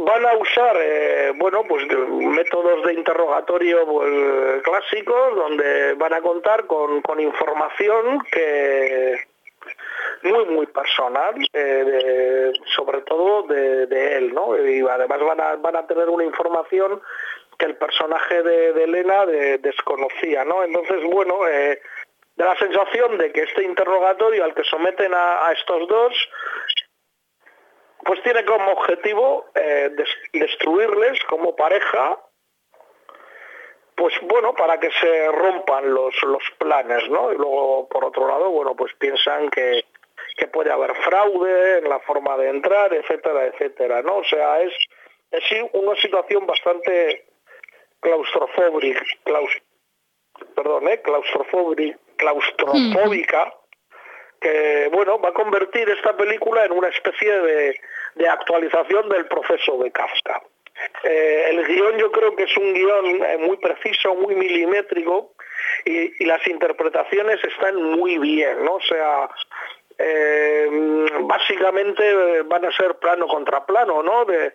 van 0.05 0.27
a 0.27 0.37
usar, 0.37 0.77
eh, 0.79 1.33
bueno, 1.37 1.63
pues 1.69 1.87
métodos 1.87 2.85
de 2.85 2.95
interrogatorio 2.95 3.87
pues, 3.87 4.63
clásicos 4.63 5.37
donde 5.37 5.95
van 5.95 6.13
a 6.13 6.21
contar 6.21 6.67
con, 6.67 7.03
con 7.03 7.21
información 7.21 8.21
que 8.31 9.27
muy, 10.23 10.45
muy 10.47 10.67
personal, 10.67 11.35
eh, 11.53 12.53
sobre 12.75 13.03
todo 13.03 13.43
de, 13.45 14.17
él, 14.17 14.35
¿no? 14.35 14.57
Y 14.57 14.81
además 14.89 15.21
van 15.21 15.41
a, 15.41 15.57
van 15.57 15.77
a 15.77 15.87
tener 15.87 16.09
una 16.09 16.25
información 16.25 17.01
que 17.59 17.67
el 17.67 17.77
personaje 17.77 18.43
de, 18.43 18.85
Elena 18.85 19.27
desconocía, 19.27 20.45
¿no? 20.45 20.63
Entonces, 20.63 21.03
bueno, 21.05 21.47
eh, 21.49 21.81
la 22.37 22.57
sensación 22.59 23.19
de 23.19 23.33
que 23.33 23.43
este 23.43 23.65
interrogatorio 23.65 24.45
al 24.45 24.55
que 24.55 24.65
someten 24.65 25.13
a, 25.15 25.51
estos 25.53 25.89
dos, 25.89 26.29
pues 28.05 28.23
tiene 28.23 28.45
como 28.45 28.73
objetivo 28.73 29.47
eh, 29.55 29.91
destruirles 30.33 31.23
como 31.25 31.57
pareja 31.57 32.19
pues 33.97 34.15
bueno, 34.23 34.55
para 34.55 34.79
que 34.79 34.91
se 35.01 35.33
rompan 35.33 35.93
los, 35.93 36.15
los 36.25 36.43
planes, 36.59 37.09
¿no? 37.09 37.33
Y 37.33 37.37
luego, 37.37 37.89
por 37.89 38.05
otro 38.05 38.29
lado, 38.29 38.51
bueno, 38.51 38.77
pues 38.77 38.93
piensan 38.99 39.49
que, 39.49 39.85
que 40.37 40.49
puede 40.49 40.71
haber 40.71 40.95
fraude 40.97 41.79
en 41.79 41.89
la 41.89 41.99
forma 42.01 42.37
de 42.37 42.49
entrar, 42.49 42.93
etcétera, 42.93 43.47
etcétera, 43.47 44.03
¿no? 44.03 44.17
O 44.19 44.25
sea, 44.25 44.61
es, 44.63 44.73
es 45.31 45.45
una 45.73 45.97
situación 45.97 46.47
bastante 46.47 47.25
claustrofóbica, 48.01 49.03
perdón, 50.55 50.89
¿eh? 50.89 51.01
claustrofóbica, 51.01 51.99
claustrofóbica 52.17 53.55
que, 54.41 54.91
bueno, 54.93 55.19
va 55.19 55.31
a 55.31 55.35
convertir 55.35 55.89
esta 55.89 56.17
película 56.17 56.65
en 56.65 56.73
una 56.73 56.89
especie 56.89 57.41
de, 57.41 57.81
de 58.17 58.29
actualización 58.29 59.09
del 59.09 59.27
proceso 59.27 59.79
de 59.79 59.91
Kafka. 59.91 60.43
Eh, 61.05 61.47
el 61.51 61.67
guion 61.67 61.97
yo 61.99 62.13
creo 62.13 62.37
que 62.37 62.45
es 62.45 62.57
un 62.57 62.75
guion 62.75 63.25
eh, 63.25 63.39
muy 63.39 63.57
preciso, 63.57 64.15
muy 64.15 64.35
milimétrico 64.35 65.33
y, 65.85 66.25
las 66.25 66.47
interpretaciones 66.47 67.43
están 67.45 67.77
muy 67.83 68.19
bien, 68.19 68.65
¿no? 68.65 68.75
O 68.75 68.81
sea, 68.83 69.29
eh, 69.99 70.69
básicamente 71.23 72.43
van 72.43 72.65
a 72.65 72.73
ser 72.73 72.97
plano 72.97 73.27
contra 73.27 73.65
plano, 73.65 74.03
¿no? 74.03 74.25
De 74.25 74.53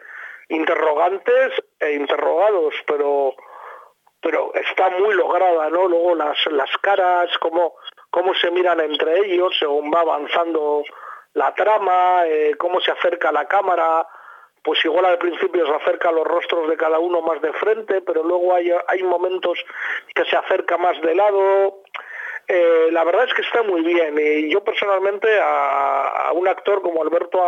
interrogantes 0.49 1.53
e 1.79 1.93
interrogados, 1.93 2.75
pero 2.85 3.35
pero 4.23 4.53
está 4.53 4.89
muy 4.89 5.15
lograda, 5.15 5.69
¿no? 5.71 5.87
Luego 5.87 6.13
las, 6.13 6.37
las 6.51 6.69
caras, 6.77 7.35
cómo, 7.39 7.73
cómo 8.11 8.35
se 8.35 8.51
miran 8.51 8.79
entre 8.79 9.17
ellos 9.25 9.55
según 9.57 9.91
va 9.91 10.01
avanzando 10.01 10.83
la 11.33 11.55
trama, 11.55 12.23
cómo 12.59 12.79
se 12.81 12.91
acerca 12.91 13.31
la 13.31 13.47
cámara, 13.47 14.05
pues 14.63 14.83
igual 14.85 15.05
al 15.05 15.17
principio 15.17 15.65
se 15.65 15.73
acerca 15.73 16.11
los 16.11 16.25
rostros 16.25 16.69
de 16.69 16.77
cada 16.77 16.99
uno 16.99 17.21
más 17.21 17.41
de 17.41 17.51
frente, 17.53 18.01
pero 18.01 18.23
luego 18.23 18.53
hay, 18.53 18.71
hay 18.87 19.03
momentos 19.03 19.57
que 20.13 20.25
se 20.25 20.35
acerca 20.35 20.77
más 20.77 20.99
de 21.01 21.15
lado. 21.15 21.80
Eh, 22.53 22.89
la 22.91 23.05
verdad 23.05 23.23
es 23.29 23.33
que 23.33 23.43
está 23.43 23.63
muy 23.63 23.81
bien 23.81 24.13
y 24.19 24.49
yo 24.49 24.61
personalmente 24.61 25.39
a, 25.41 26.31
un 26.33 26.49
actor 26.49 26.81
como 26.81 27.01
Alberto 27.01 27.39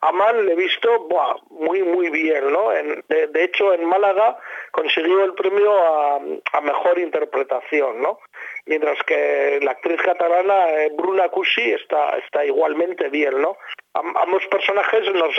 Amán 0.00 0.46
le 0.46 0.52
he 0.52 0.54
visto 0.54 1.08
muy 1.50 1.82
muy 1.82 2.08
bien, 2.08 2.52
¿no? 2.52 2.68
de, 2.70 3.42
hecho 3.42 3.74
en 3.74 3.84
Málaga 3.84 4.38
consiguió 4.70 5.24
el 5.24 5.34
premio 5.34 5.72
a, 5.76 6.20
mejor 6.60 7.00
interpretación, 7.00 8.00
¿no? 8.00 8.20
Mientras 8.66 9.02
que 9.02 9.58
la 9.60 9.72
actriz 9.72 10.00
catalana 10.00 10.70
eh, 10.70 10.92
Bruna 10.96 11.28
Cusi 11.28 11.72
está, 11.72 12.16
está 12.18 12.44
igualmente 12.44 13.08
bien, 13.08 13.42
¿no? 13.42 13.56
ambos 13.94 14.46
personajes 14.46 15.12
nos, 15.14 15.34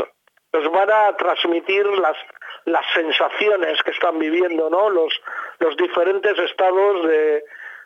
nos 0.51 0.71
van 0.73 0.91
a 0.91 1.15
transmitir 1.15 1.85
las, 1.85 2.17
las 2.65 2.85
sensaciones 2.93 3.81
que 3.81 3.91
están 3.91 4.19
viviendo, 4.19 4.69
¿no? 4.69 4.89
Los, 4.89 5.21
los 5.59 5.77
diferentes 5.77 6.37
estados 6.37 7.07
de, 7.07 7.43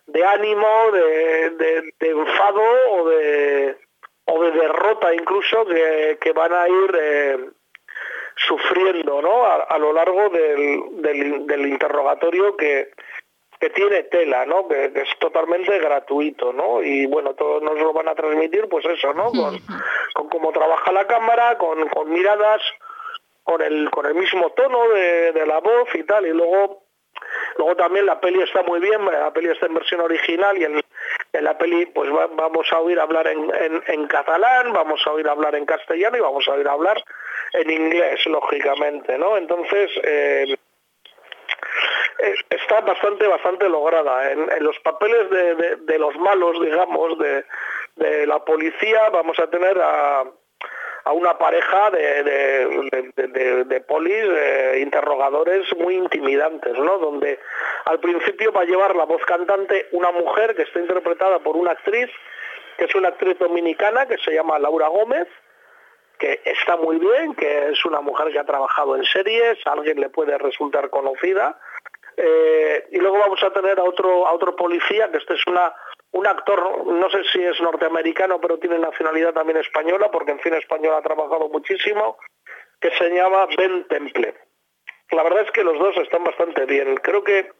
de 0.08 0.26
ánimo, 0.26 0.68
de, 0.92 1.50
de, 2.00 2.10
enfado 2.10 2.62
o 2.92 3.10
de, 3.10 3.78
o 4.26 4.44
de 4.44 4.52
derrota 4.52 5.14
incluso 5.14 5.66
que, 5.66 6.18
que 6.20 6.32
van 6.32 6.54
a 6.54 6.68
ir 6.68 6.98
eh, 7.00 7.50
sufriendo 8.36 9.22
¿no? 9.22 9.46
a, 9.46 9.78
lo 9.78 9.94
largo 9.94 10.30
del, 10.30 11.02
del, 11.02 11.48
del 11.48 11.68
interrogatorio 11.68 12.56
que, 12.56 12.92
que 13.60 13.70
tiene 13.72 14.04
tela, 14.04 14.46
¿no? 14.46 14.68
Que, 14.68 14.86
es 14.86 15.20
totalmente 15.20 15.78
gratuito, 15.80 16.54
¿no? 16.54 16.82
Y 16.84 17.06
bueno, 17.08 17.34
todos 17.34 17.62
nos 17.64 17.78
lo 17.80 17.92
van 17.94 18.08
a 18.08 18.16
transmitir, 18.16 18.68
pues 18.70 18.86
eso, 18.86 19.14
¿no? 19.14 19.32
Con, 19.32 19.60
con 20.14 20.30
cómo 20.30 20.52
trabaja 20.52 20.92
la 20.92 21.08
cámara, 21.08 21.58
con, 21.58 21.88
con 21.90 22.12
miradas, 22.12 22.62
con 23.44 23.62
el, 23.62 23.90
con 23.90 24.06
el 24.06 24.14
mismo 24.14 24.52
tono 24.52 24.90
de, 24.90 25.32
de, 25.32 25.46
la 25.46 25.60
voz 25.60 25.90
y 25.96 26.04
tal. 26.04 26.28
Y 26.28 26.32
luego, 26.32 26.84
luego 27.58 27.76
también 27.76 28.06
la 28.06 28.20
peli 28.20 28.42
está 28.42 28.64
muy 28.64 28.80
bien, 28.80 29.06
la 29.06 29.32
peli 29.32 29.50
está 29.50 29.66
en 29.66 29.74
versión 29.74 30.02
original 30.02 30.58
y 30.58 30.66
en, 30.66 30.82
la 31.34 31.58
peli 31.58 31.86
pues 31.88 32.10
vamos 32.12 32.68
a 32.72 32.80
oír 32.80 33.00
hablar 33.00 33.28
en, 33.28 34.08
catalán, 34.08 34.74
vamos 34.74 35.02
a 35.06 35.12
oír 35.12 35.28
hablar 35.28 35.56
en 35.56 35.66
castellano 35.66 36.18
y 36.18 36.22
vamos 36.22 36.48
a 36.48 36.54
oír 36.54 36.68
hablar 36.68 37.04
en 37.54 37.70
inglés, 37.70 38.26
lógicamente, 38.26 39.18
¿no? 39.18 39.38
Entonces, 39.38 39.92
eh, 40.04 40.56
está 42.50 42.82
bastante, 42.82 43.28
bastante 43.28 43.70
lograda. 43.70 44.32
En, 44.32 44.48
los 44.64 44.78
papeles 44.80 45.30
de, 45.30 46.00
los 46.00 46.16
malos, 46.18 46.62
digamos, 46.62 47.18
de, 47.20 47.46
la 48.26 48.44
policía, 48.44 49.10
vamos 49.10 49.38
a 49.40 49.48
tener 49.48 49.78
a, 49.80 50.24
una 51.12 51.38
pareja 51.38 51.92
de, 51.92 52.24
de, 53.66 53.82
polis, 53.82 54.26
interrogadores 54.80 55.66
muy 55.78 55.96
intimidantes, 55.96 56.78
¿no? 56.78 56.98
Donde 56.98 57.40
al 57.86 58.00
principio 58.00 58.52
va 58.52 58.62
a 58.62 58.66
llevar 58.66 58.96
la 58.96 59.06
voz 59.06 59.24
cantante 59.26 59.88
una 59.92 60.12
mujer 60.12 60.56
que 60.56 60.64
está 60.64 60.80
interpretada 60.80 61.40
por 61.40 61.56
una 61.56 61.72
actriz, 61.72 62.10
que 62.78 62.86
es 62.86 62.96
una 62.96 63.10
actriz 63.10 63.38
dominicana 63.40 64.06
que 64.06 64.18
se 64.18 64.32
llama 64.32 64.60
Laura 64.60 64.88
Gómez, 64.88 65.28
que 66.18 66.42
está 66.46 66.78
muy 66.78 66.98
bien, 66.98 67.36
que 67.36 67.70
es 67.70 67.86
una 67.86 68.02
mujer 68.02 68.32
que 68.32 68.40
ha 68.40 68.46
trabajado 68.46 68.96
en 68.96 69.04
series, 69.06 69.58
a 69.66 69.74
alguien 69.74 70.00
le 70.00 70.10
puede 70.10 70.38
resultar 70.38 70.90
conocida, 70.90 71.60
eh, 72.18 72.88
y 72.92 72.98
luego 72.98 73.20
vamos 73.20 73.42
a 73.44 73.52
tener 73.52 73.80
a 73.80 73.84
otro, 73.84 74.28
a 74.28 74.34
otro 74.34 74.56
policía, 74.56 75.12
que 75.12 75.18
este 75.18 75.36
es 75.36 75.46
una, 75.48 75.74
un 76.12 76.26
actor, 76.26 76.86
no 76.86 77.10
sé 77.10 77.24
si 77.32 77.44
es 77.44 77.60
norteamericano, 77.62 78.40
pero 78.40 78.58
tiene 78.58 78.80
nacionalidad 78.80 79.34
también 79.34 79.58
española, 79.58 80.10
porque 80.12 80.32
en 80.32 80.40
cine 80.40 80.58
español 80.58 80.96
ha 80.96 81.02
trabajado 81.02 81.50
muchísimo, 81.50 82.18
que 82.80 82.92
se 82.92 83.10
llama 83.10 83.48
Ben 83.58 83.86
Temple. 83.88 84.34
La 85.12 85.24
verdad 85.24 85.44
es 85.46 85.52
que 85.52 85.64
los 85.64 85.78
dos 85.80 85.96
están 85.98 86.24
bastante 86.24 86.66
bien. 86.66 86.96
Creo 86.98 87.24
que, 87.24 87.52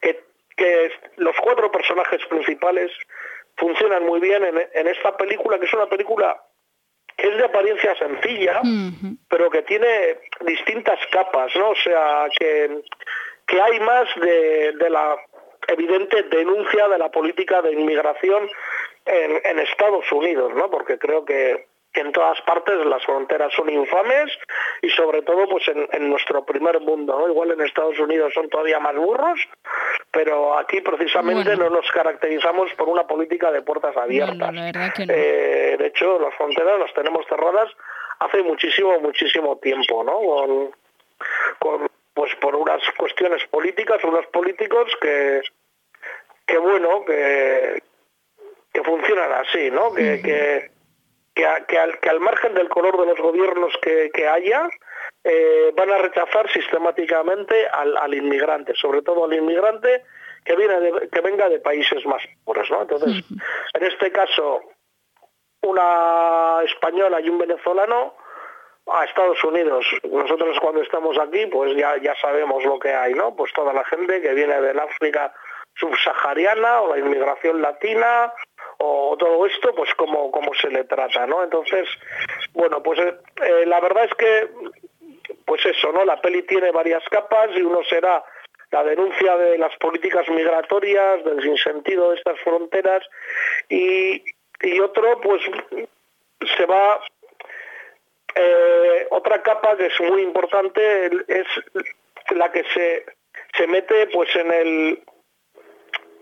que, 0.00 0.92
los 1.16 1.34
cuatro 1.42 1.70
personajes 1.70 2.24
principales 2.26 2.92
funcionan 3.56 4.04
muy 4.04 4.20
bien 4.20 4.44
en, 4.44 4.68
en, 4.72 4.86
esta 4.86 5.16
película, 5.16 5.58
que 5.58 5.66
es 5.66 5.74
una 5.74 5.86
película 5.86 6.40
que 7.16 7.28
es 7.28 7.36
de 7.36 7.44
apariencia 7.44 7.94
sencilla, 7.96 8.60
pero 9.28 9.50
que 9.50 9.62
tiene 9.62 10.18
distintas 10.40 10.98
capas, 11.12 11.54
¿no? 11.56 11.70
O 11.70 11.76
sea, 11.76 12.26
que, 12.38 12.82
que 13.46 13.60
hay 13.60 13.80
más 13.80 14.08
de, 14.16 14.74
la 14.90 15.16
evidente 15.68 16.22
denuncia 16.24 16.88
de 16.88 16.98
la 16.98 17.10
política 17.10 17.62
de 17.62 17.72
inmigración 17.72 18.48
en, 19.06 19.58
Estados 19.58 20.10
Unidos, 20.12 20.52
¿no? 20.54 20.70
Porque 20.70 20.98
creo 20.98 21.24
que, 21.24 21.66
en 21.94 22.10
todas 22.10 22.40
partes 22.40 22.74
las 22.86 23.04
fronteras 23.04 23.52
son 23.54 23.70
infames 23.70 24.32
y 24.82 24.90
sobre 24.90 25.22
todo 25.22 25.48
pues 25.48 25.62
en, 25.68 26.08
nuestro 26.10 26.44
primer 26.44 26.80
mundo, 26.80 27.16
¿no? 27.16 27.28
Igual 27.28 27.52
en 27.52 27.60
Estados 27.60 27.96
Unidos 28.00 28.32
son 28.34 28.48
todavía 28.48 28.80
más 28.80 28.96
burros, 28.96 29.38
pero 30.10 30.58
aquí 30.58 30.80
precisamente 30.80 31.56
no 31.56 31.70
nos 31.70 31.88
caracterizamos 31.92 32.72
por 32.74 32.88
una 32.88 33.06
política 33.06 33.52
de 33.52 33.62
puertas 33.62 33.96
abiertas. 33.96 34.52
Eh, 35.08 35.76
de 35.78 35.86
hecho, 35.86 36.18
las 36.18 36.34
fronteras 36.34 36.80
las 36.80 36.92
tenemos 36.94 37.24
cerradas 37.28 37.70
hace 38.18 38.42
muchísimo, 38.42 38.98
muchísimo 38.98 39.58
tiempo, 39.58 40.02
¿no? 40.02 40.72
con 41.60 41.88
pues 42.14 42.34
por 42.36 42.54
unas 42.54 42.80
cuestiones 42.96 43.44
políticas, 43.48 44.02
unos 44.04 44.26
políticos 44.26 44.90
que, 45.00 45.42
que 46.46 46.58
bueno, 46.58 47.04
que, 47.04 47.82
que 48.72 48.82
funcionan 48.82 49.32
así, 49.32 49.70
¿no? 49.70 49.92
Que, 49.92 50.22
que, 50.22 50.70
que, 51.34 51.78
al, 51.78 51.98
que 51.98 52.08
al 52.08 52.20
margen 52.20 52.54
del 52.54 52.68
color 52.68 52.98
de 53.00 53.06
los 53.06 53.18
gobiernos 53.18 53.74
que, 53.82 54.10
que 54.14 54.28
haya, 54.28 54.68
eh, 55.24 55.72
van 55.76 55.90
a 55.90 55.98
rechazar 55.98 56.50
sistemáticamente 56.52 57.66
al, 57.66 57.96
al 57.96 58.14
inmigrante, 58.14 58.74
sobre 58.76 59.02
todo 59.02 59.24
al 59.24 59.34
inmigrante 59.34 60.04
que, 60.44 60.54
viene 60.54 61.08
que 61.10 61.20
venga 61.20 61.48
de 61.48 61.58
países 61.58 62.04
más 62.06 62.22
pobres, 62.44 62.70
¿no? 62.70 62.82
Entonces, 62.82 63.24
en 63.72 63.82
este 63.82 64.12
caso, 64.12 64.60
una 65.62 66.60
española 66.64 67.20
y 67.20 67.28
un 67.28 67.38
venezolano 67.38 68.14
a 68.92 69.04
Estados 69.04 69.42
Unidos. 69.44 69.86
Nosotros 70.10 70.58
cuando 70.60 70.82
estamos 70.82 71.18
aquí, 71.18 71.46
pues 71.46 71.76
ya, 71.76 71.96
ya 71.98 72.14
sabemos 72.20 72.64
lo 72.64 72.78
que 72.78 72.92
hay, 72.92 73.14
¿no? 73.14 73.34
Pues 73.34 73.52
toda 73.52 73.72
la 73.72 73.84
gente 73.84 74.20
que 74.20 74.34
viene 74.34 74.60
del 74.60 74.78
África 74.78 75.32
subsahariana 75.76 76.82
o 76.82 76.94
la 76.94 76.98
inmigración 76.98 77.60
latina 77.60 78.32
o 78.78 79.16
todo 79.18 79.46
esto, 79.46 79.74
pues 79.74 79.92
como, 79.94 80.30
como 80.30 80.52
se 80.54 80.68
le 80.68 80.84
trata, 80.84 81.26
¿no? 81.26 81.42
Entonces, 81.42 81.88
bueno, 82.52 82.82
pues 82.82 82.98
eh, 83.00 83.14
eh, 83.42 83.66
la 83.66 83.80
verdad 83.80 84.04
es 84.04 84.14
que, 84.14 84.48
pues 85.44 85.64
eso, 85.66 85.92
¿no? 85.92 86.04
La 86.04 86.20
peli 86.20 86.42
tiene 86.42 86.70
varias 86.70 87.02
capas 87.08 87.50
y 87.56 87.62
uno 87.62 87.82
será 87.84 88.22
la 88.70 88.84
denuncia 88.84 89.36
de 89.36 89.58
las 89.58 89.74
políticas 89.76 90.28
migratorias, 90.28 91.24
del 91.24 91.40
sinsentido 91.42 92.10
de 92.10 92.16
estas 92.16 92.38
fronteras 92.40 93.04
y, 93.68 94.22
y 94.62 94.80
otro, 94.80 95.20
pues 95.20 95.42
se 96.56 96.66
va 96.66 97.00
eh, 98.34 99.06
otra 99.10 99.42
capa 99.42 99.76
que 99.76 99.86
es 99.86 100.00
muy 100.00 100.22
importante 100.22 101.06
es 101.28 101.46
la 102.30 102.50
que 102.50 102.64
se, 102.74 103.04
se 103.56 103.66
mete 103.66 104.08
pues 104.08 104.34
en 104.36 104.52
el 104.52 105.02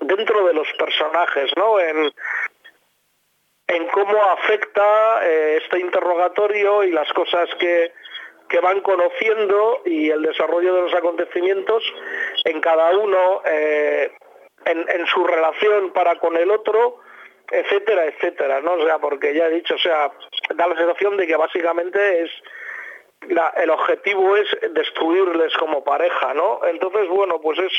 dentro 0.00 0.46
de 0.46 0.54
los 0.54 0.68
personajes, 0.74 1.50
¿no? 1.56 1.80
En, 1.80 2.12
en 3.68 3.88
cómo 3.88 4.22
afecta 4.24 5.26
eh, 5.26 5.60
este 5.62 5.80
interrogatorio 5.80 6.84
y 6.84 6.90
las 6.90 7.10
cosas 7.12 7.48
que, 7.58 7.92
que 8.48 8.60
van 8.60 8.80
conociendo 8.80 9.82
y 9.86 10.10
el 10.10 10.22
desarrollo 10.22 10.74
de 10.74 10.82
los 10.82 10.94
acontecimientos 10.94 11.82
en 12.44 12.60
cada 12.60 12.96
uno, 12.96 13.42
eh, 13.46 14.12
en, 14.66 14.84
en, 14.88 15.06
su 15.06 15.24
relación 15.24 15.92
para 15.92 16.16
con 16.16 16.36
el 16.36 16.50
otro, 16.50 16.98
etcétera, 17.52 18.06
etcétera, 18.06 18.60
¿no? 18.60 18.74
O 18.74 18.84
sea, 18.84 18.98
porque 18.98 19.34
ya 19.34 19.46
he 19.46 19.50
dicho, 19.50 19.74
o 19.74 19.78
sea, 19.78 20.10
da 20.54 20.66
la 20.66 20.76
sensación 20.76 21.16
de 21.16 21.26
que 21.26 21.36
básicamente 21.36 22.22
es 22.22 22.30
el 23.56 23.70
objetivo 23.70 24.36
es 24.36 24.48
destruirles 24.72 25.54
como 25.56 25.84
pareja, 25.84 26.34
¿no? 26.34 26.60
Entonces, 26.64 27.08
bueno, 27.08 27.40
pues 27.40 27.58
es, 27.58 27.72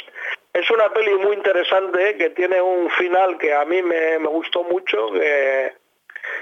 es 0.54 0.70
una 0.72 0.90
peli 0.94 1.16
muy 1.16 1.36
interesante 1.36 2.16
que 2.18 2.30
tiene 2.30 2.62
un 2.62 2.90
final 2.92 3.38
que 3.38 3.54
a 3.54 3.66
mí 3.66 3.82
me, 3.82 4.18
gustó 4.20 4.64
mucho, 4.64 5.12
que, 5.12 5.74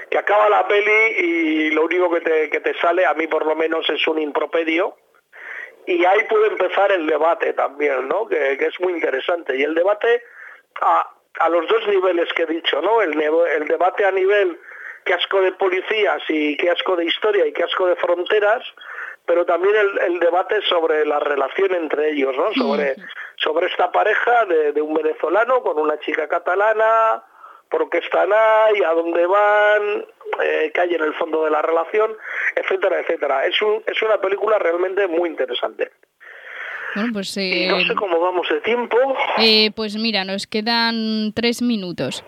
que, 0.08 0.18
acaba 0.18 0.48
la 0.48 0.68
peli 0.68 1.16
y 1.18 1.70
lo 1.70 1.84
único 1.84 2.10
que 2.12 2.20
te, 2.20 2.50
que 2.50 2.60
te 2.60 2.74
sale, 2.74 3.04
a 3.04 3.14
mí 3.14 3.26
por 3.26 3.44
lo 3.44 3.56
menos, 3.56 3.88
es 3.90 4.06
un 4.06 4.20
impropedio. 4.20 4.96
Y 5.84 6.04
ahí 6.04 6.22
puede 6.28 6.46
empezar 6.46 6.92
el 6.92 7.06
debate 7.06 7.54
también, 7.54 8.06
¿no? 8.06 8.28
Que, 8.28 8.56
que 8.56 8.66
es 8.66 8.78
muy 8.78 8.92
interesante. 8.92 9.56
Y 9.56 9.64
el 9.64 9.74
debate 9.74 10.22
a, 10.80 11.10
a 11.40 11.48
los 11.48 11.66
dos 11.68 11.86
niveles 11.88 12.32
que 12.34 12.42
he 12.42 12.46
dicho, 12.46 12.80
¿no? 12.80 13.02
El, 13.02 13.20
el 13.20 13.66
debate 13.66 14.04
a 14.04 14.10
nivel 14.10 14.58
qué 15.04 15.14
asco 15.14 15.40
de 15.40 15.52
policías 15.52 16.22
y 16.28 16.56
qué 16.56 16.70
asco 16.70 16.96
de 16.96 17.04
historia 17.04 17.46
y 17.46 17.52
qué 17.52 17.64
asco 17.64 17.86
de 17.86 17.96
fronteras, 17.96 18.62
pero 19.26 19.44
también 19.44 19.74
el, 19.76 20.18
debate 20.20 20.60
sobre 20.62 21.04
la 21.04 21.18
relación 21.20 21.74
entre 21.74 22.10
ellos, 22.10 22.36
¿no? 22.36 22.52
Sobre, 22.54 22.96
sobre 23.36 23.66
esta 23.66 23.90
pareja 23.90 24.46
de, 24.46 24.80
un 24.80 24.94
venezolano 24.94 25.62
con 25.62 25.78
una 25.78 25.98
chica 26.00 26.28
catalana, 26.28 27.22
por 27.70 27.88
qué 27.88 27.98
están 27.98 28.30
ahí, 28.32 28.82
a 28.82 28.92
dónde 28.92 29.26
van, 29.26 30.04
eh, 30.42 30.70
qué 30.74 30.80
hay 30.80 30.94
en 30.94 31.02
el 31.02 31.14
fondo 31.14 31.44
de 31.44 31.50
la 31.50 31.62
relación, 31.62 32.16
etcétera, 32.56 33.00
etcétera. 33.00 33.46
Es, 33.46 33.60
un, 33.62 33.82
es 33.86 34.02
una 34.02 34.20
película 34.20 34.58
realmente 34.58 35.06
muy 35.06 35.30
interesante. 35.30 35.90
Bueno, 36.94 37.10
pues, 37.12 37.36
y 37.36 37.66
no 37.66 37.80
sé 37.80 37.94
cómo 37.94 38.20
vamos 38.20 38.48
de 38.48 38.60
tiempo. 38.60 38.96
Eh, 39.38 39.70
pues 39.74 39.96
mira, 39.96 40.24
nos 40.24 40.46
quedan 40.46 41.32
tres 41.34 41.62
minutos. 41.62 42.24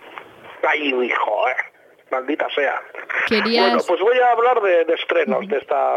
Ay, 0.63 0.89
hijo, 0.89 1.49
eh 1.49 1.75
maldita 2.15 2.49
sea. 2.55 2.83
Bueno, 3.29 3.79
pues 3.87 4.01
voy 4.01 4.19
a 4.19 4.31
hablar 4.31 4.61
de, 4.61 4.95
estrenos 4.95 5.47
de 5.49 5.59
esta 5.59 5.97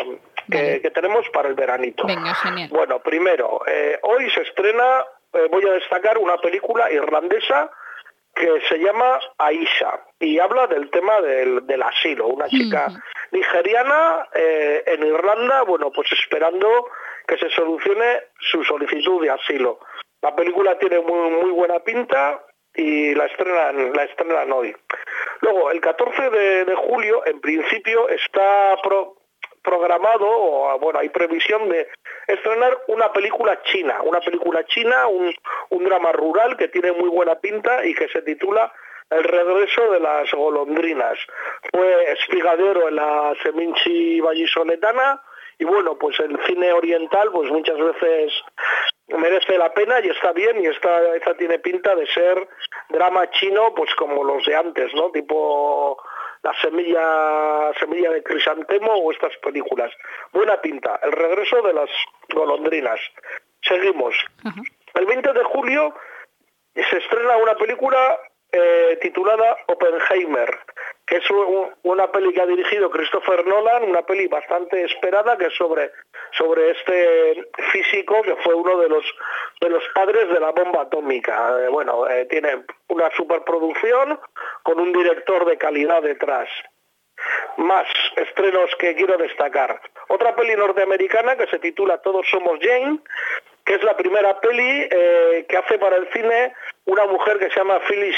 que, 0.50 0.92
tenemos 0.94 1.28
para 1.30 1.50
el 1.50 1.56
veranito. 1.56 2.06
Venga, 2.08 2.34
genial. 2.36 2.70
Bueno, 2.72 3.00
primero, 3.00 3.62
eh, 3.68 4.00
hoy 4.04 4.30
se 4.32 4.42
estrena, 4.42 5.06
eh, 5.34 5.48
voy 5.52 5.66
a 5.66 5.74
destacar 5.74 6.18
una 6.18 6.38
película 6.38 6.92
irlandesa 6.92 7.70
que 8.34 8.62
se 8.70 8.78
llama 8.78 9.20
Aisha 9.38 10.00
y 10.20 10.40
habla 10.40 10.68
del 10.68 10.90
tema 10.90 11.20
del, 11.22 11.82
asilo. 11.82 12.28
Una 12.28 12.48
chica 12.48 12.88
nigeriana 13.32 14.28
eh, 14.34 14.84
en 14.86 15.06
Irlanda, 15.06 15.64
bueno, 15.64 15.92
pues 15.92 16.12
esperando 16.12 16.88
que 17.28 17.38
se 17.38 17.50
solucione 17.50 18.22
su 18.40 18.64
solicitud 18.64 19.22
de 19.22 19.32
asilo. 19.32 19.80
La 20.22 20.36
película 20.36 20.78
tiene 20.80 21.00
muy, 21.02 21.52
buena 21.52 21.80
pinta, 21.80 22.42
y 22.74 23.14
la 23.16 23.26
estrenan, 23.26 23.94
la 23.94 24.04
estrenan 24.04 24.52
hoy. 24.52 24.76
Luego, 25.42 25.72
el 25.72 25.82
14 25.82 26.30
de, 26.30 26.76
julio, 26.76 27.26
en 27.26 27.42
principio, 27.42 28.08
está 28.10 28.78
programado, 29.64 30.28
o 30.28 30.80
bueno, 30.80 31.00
hay 31.00 31.10
previsión 31.10 31.70
de 31.70 31.88
estrenar 32.28 32.78
una 32.88 33.12
película 33.12 33.62
china, 33.64 34.02
una 34.04 34.20
película 34.20 34.64
china, 34.66 35.08
un, 35.08 35.34
un 35.70 35.84
drama 35.84 36.12
rural 36.12 36.56
que 36.56 36.68
tiene 36.68 36.92
muy 36.92 37.10
buena 37.10 37.36
pinta 37.40 37.84
y 37.86 37.94
que 37.94 38.08
se 38.10 38.22
titula 38.22 38.72
el 39.10 39.24
regreso 39.24 39.92
de 39.92 40.00
las 40.00 40.32
golondrinas. 40.32 41.18
Fue 41.72 42.12
espigadero 42.12 42.90
en 42.90 42.96
la 42.96 43.34
Seminci 43.44 44.22
Vallisoletana 44.22 45.22
y 45.60 45.66
bueno, 45.66 45.98
pues 45.98 46.20
el 46.20 46.38
cine 46.46 46.72
oriental 46.72 47.30
pues 47.32 47.50
muchas 47.50 47.78
veces 47.78 48.34
merece 49.08 49.58
la 49.58 49.74
pena 49.74 50.00
y 50.02 50.10
está 50.10 50.32
bien 50.34 50.62
y 50.62 50.68
esta, 50.68 51.16
esta 51.16 51.36
tiene 51.36 51.60
pinta 51.60 51.96
de 51.96 52.06
ser 52.08 52.48
drama 52.90 53.30
chino 53.32 53.74
pues 53.74 53.94
como 53.96 54.24
los 54.24 54.46
de 54.46 54.56
antes, 54.56 54.94
¿no? 54.94 55.10
Tipo 55.12 55.98
la 56.44 56.54
semilla 56.62 57.74
semilla 57.80 58.12
de 58.12 58.24
crisantemo 58.24 58.94
o 58.94 59.12
estas 59.12 59.36
películas. 59.38 59.92
Buena 60.32 60.62
pinta. 60.62 61.00
El 61.02 61.12
regreso 61.12 61.62
de 61.64 61.74
las 61.74 61.90
golondrinas. 62.30 63.00
Seguimos. 63.62 64.16
El 64.94 65.06
20 65.06 65.34
de 65.34 65.44
julio 65.44 65.94
se 66.76 66.98
estrena 66.98 67.38
una 67.38 67.56
película 67.56 68.20
eh, 68.52 68.98
titulada 69.02 69.58
Oppenheimer, 69.68 70.50
que 71.08 71.16
es 71.16 71.24
una 71.84 72.12
peli 72.12 72.34
que 72.34 72.42
ha 72.42 72.46
dirigido 72.46 72.92
Christopher 72.92 73.48
Nolan, 73.48 73.84
una 73.84 74.02
peli 74.02 74.28
bastante 74.28 74.84
esperada 74.84 75.38
que 75.38 75.46
es 75.46 75.56
sobre, 75.56 75.92
sobre 76.38 76.72
este 76.72 77.48
físico 77.72 78.22
que 78.24 78.36
fue 78.36 78.54
uno 78.54 78.78
de 78.78 78.90
los, 78.90 79.06
de 79.62 79.70
los 79.70 79.84
padres 79.96 80.28
de 80.30 80.40
la 80.40 80.52
bomba 80.52 80.82
atómica. 80.82 81.56
Eh, 81.62 81.70
bueno, 81.70 82.10
eh, 82.10 82.26
tiene 82.26 82.66
una 82.90 83.10
superproducción 83.16 84.20
con 84.64 84.82
un 84.82 84.92
director 84.92 85.46
de 85.46 85.58
calidad 85.58 86.04
detrás. 86.04 86.50
Más 87.56 87.88
estrenos 88.18 88.70
que 88.78 88.94
quiero 88.96 89.18
destacar. 89.18 89.80
Otra 90.10 90.36
peli 90.36 90.56
norteamericana 90.58 91.38
que 91.38 91.48
se 91.48 91.60
titula 91.60 92.02
Todos 92.02 92.28
somos 92.30 92.60
Jane, 92.62 93.00
que 93.66 93.76
es 93.76 93.84
la 93.84 93.96
primera 93.96 94.40
peli 94.40 94.88
que 95.48 95.58
hace 95.58 95.80
para 95.80 95.96
el 95.96 96.08
cine 96.12 96.54
una 96.88 97.06
mujer 97.06 97.38
que 97.40 97.50
se 97.50 97.60
llama 97.60 97.80
Phyllis 97.88 98.16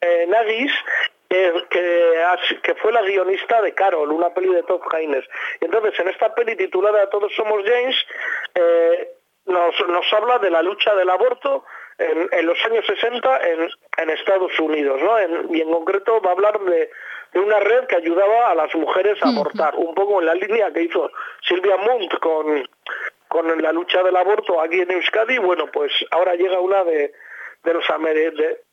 eh, 0.00 0.26
Nagis, 0.28 0.72
que, 1.28 2.74
fue 2.80 2.92
la 2.92 3.02
guionista 3.02 3.60
de 3.60 3.74
Carol, 3.74 4.10
una 4.10 4.30
peli 4.30 4.52
de 4.52 4.62
Todd 4.62 4.80
Haynes. 4.92 5.24
Y 5.60 5.66
entonces, 5.66 5.98
en 6.00 6.08
esta 6.08 6.34
peli 6.34 6.56
titulada 6.56 7.08
Todos 7.10 7.32
somos 7.34 7.62
James, 7.64 7.96
eh, 8.54 9.08
nos, 9.46 10.12
habla 10.12 10.38
de 10.38 10.50
la 10.50 10.62
lucha 10.62 10.94
del 10.94 11.10
aborto 11.10 11.64
en, 11.98 12.46
los 12.46 12.58
años 12.64 12.84
60 12.86 13.40
en, 13.96 14.10
Estados 14.10 14.58
Unidos, 14.60 15.00
¿no? 15.02 15.54
y 15.54 15.60
en 15.60 15.70
concreto 15.70 16.20
va 16.20 16.30
a 16.30 16.32
hablar 16.32 16.60
de, 16.60 16.90
una 17.34 17.60
red 17.60 17.86
que 17.86 17.96
ayudaba 17.96 18.50
a 18.50 18.54
las 18.54 18.74
mujeres 18.74 19.18
a 19.22 19.28
abortar, 19.28 19.74
un 19.76 19.94
poco 19.94 20.20
en 20.20 20.26
la 20.26 20.34
línea 20.34 20.72
que 20.72 20.82
hizo 20.82 21.10
Silvia 21.42 21.76
Munt 21.76 22.18
con, 22.20 22.66
con 23.28 23.62
la 23.62 23.72
lucha 23.72 24.02
del 24.02 24.16
aborto 24.16 24.60
aquí 24.60 24.80
en 24.80 24.90
Euskadi. 24.90 25.38
Bueno, 25.38 25.66
pues 25.70 25.92
ahora 26.10 26.34
llega 26.34 26.58
una 26.60 26.84
de 26.84 27.12
de 27.64 27.74
los 27.74 27.84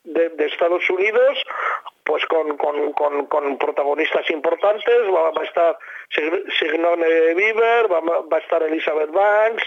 de, 0.04 0.46
Estados 0.46 0.90
Unidos 0.90 1.38
pues 2.06 2.24
con, 2.28 2.56
con, 2.58 3.58
protagonistas 3.58 4.30
importantes. 4.30 4.96
Va, 5.14 5.30
a 5.30 5.44
estar 5.44 5.78
Signone 6.60 7.34
Bieber 7.34 7.92
va, 7.92 8.24
a 8.32 8.40
estar 8.40 8.62
Elizabeth 8.64 9.12
Banks 9.12 9.64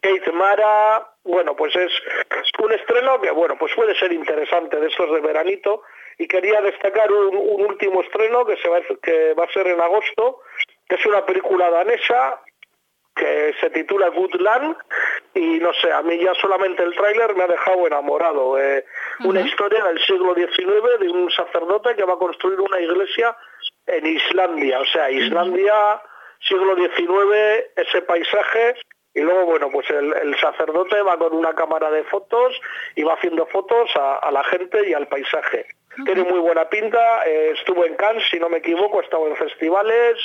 Kate 0.00 0.32
Mara. 0.32 1.06
Bueno 1.24 1.54
pues 1.54 1.74
es 1.76 1.92
un 2.62 2.72
estreno 2.72 3.20
que 3.20 3.30
bueno 3.32 3.56
pues 3.58 3.74
puede 3.74 3.94
ser 3.96 4.12
interesante 4.12 4.78
de 4.78 4.86
estos 4.86 5.10
de 5.12 5.20
veranito. 5.20 5.82
Y 6.16 6.28
quería 6.28 6.60
destacar 6.60 7.10
un, 7.10 7.34
último 7.36 8.02
estreno 8.02 8.44
que 8.44 8.56
se 8.58 8.68
va 8.68 8.80
que 9.02 9.34
va 9.34 9.44
a 9.44 9.52
ser 9.52 9.66
en 9.66 9.80
agosto 9.80 10.40
que 10.88 10.96
es 10.96 11.06
una 11.06 11.24
película 11.24 11.70
danesa 11.70 12.40
que 13.14 13.54
se 13.60 13.70
titula 13.70 14.08
Good 14.08 14.34
Land 14.40 14.76
y 15.34 15.58
no 15.58 15.72
sé, 15.74 15.92
a 15.92 16.02
mí 16.02 16.18
ya 16.18 16.34
solamente 16.34 16.82
el 16.82 16.94
tráiler 16.94 17.34
me 17.34 17.44
ha 17.44 17.48
dejado 17.48 17.86
enamorado. 17.86 18.58
Eh, 18.58 18.84
una 19.24 19.40
historia 19.40 19.84
del 19.84 19.98
siglo 20.04 20.34
XIX 20.34 20.98
de 21.00 21.08
un 21.08 21.30
sacerdote 21.30 21.94
que 21.94 22.04
va 22.04 22.14
a 22.14 22.18
construir 22.18 22.60
una 22.60 22.80
iglesia 22.80 23.36
en 23.86 24.06
Islandia, 24.06 24.80
o 24.80 24.86
sea, 24.86 25.10
Islandia, 25.10 26.00
siglo 26.40 26.76
XIX, 26.76 27.66
ese 27.76 28.02
paisaje 28.02 28.76
Y 29.14 29.20
luego, 29.20 29.46
bueno, 29.46 29.70
pues 29.70 29.90
el, 29.90 30.36
sacerdote 30.38 31.02
va 31.02 31.18
con 31.18 31.34
una 31.34 31.54
cámara 31.54 31.90
de 31.90 32.04
fotos 32.04 32.60
y 32.94 33.02
va 33.02 33.14
haciendo 33.14 33.46
fotos 33.46 33.90
a, 33.96 34.30
la 34.30 34.44
gente 34.44 34.88
y 34.88 34.94
al 34.94 35.08
paisaje. 35.08 35.66
Tiene 36.04 36.22
muy 36.22 36.38
buena 36.38 36.68
pinta, 36.68 37.26
eh, 37.26 37.52
estuvo 37.58 37.84
en 37.84 37.94
Cannes, 37.96 38.22
si 38.30 38.38
no 38.38 38.48
me 38.48 38.58
equivoco, 38.58 39.00
ha 39.00 39.02
estado 39.02 39.26
en 39.26 39.36
festivales, 39.36 40.16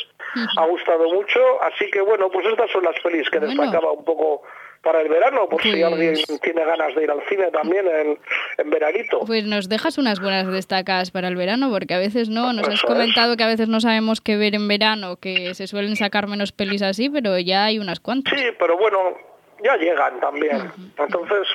ha 0.58 0.66
gustado 0.66 1.10
mucho, 1.10 1.40
así 1.64 1.90
que 1.90 2.02
bueno, 2.02 2.30
pues 2.30 2.46
estas 2.46 2.70
son 2.72 2.84
las 2.84 3.00
pelis 3.02 3.30
que 3.30 3.40
destacaba 3.40 3.92
un 3.92 4.06
poco 4.06 4.44
para 4.86 5.02
el 5.02 5.10
verano, 5.10 5.50
por 5.50 5.62
si 5.64 5.72
pues 5.72 5.84
alguien 5.84 6.14
tiene 6.44 6.64
ganas 6.64 6.94
de 6.94 7.04
ir 7.04 7.10
al 7.10 7.22
cine 7.28 7.50
también 7.50 7.88
en, 7.88 8.20
en, 8.60 8.70
veranito. 8.70 9.22
Pues 9.26 9.44
nos 9.46 9.68
dejas 9.68 9.98
unas 9.98 10.22
buenas 10.22 10.46
destacadas 10.52 11.10
para 11.10 11.28
el 11.28 11.36
verano, 11.36 11.72
porque 11.72 11.96
a 11.96 11.98
veces 11.98 12.30
no, 12.30 12.54
nos 12.54 12.70
has 12.70 12.84
comentado 12.84 13.36
que 13.36 13.44
a 13.44 13.48
veces 13.48 13.68
no 13.68 13.82
sabemos 13.82 14.22
qué 14.22 14.38
ver 14.38 14.54
en 14.54 14.68
verano, 14.68 15.18
que 15.18 15.56
se 15.56 15.66
suelen 15.66 15.96
sacar 15.96 16.28
menos 16.28 16.52
pelis 16.52 16.84
así, 16.84 17.10
pero 17.10 17.40
ya 17.40 17.66
hay 17.66 17.80
unas 17.80 18.00
cuantas. 18.00 18.40
Sí, 18.40 18.46
pero 18.60 18.78
bueno, 18.78 19.18
ya 19.66 19.78
llegan 19.78 20.20
también. 20.20 20.72
Entonces, 20.98 21.48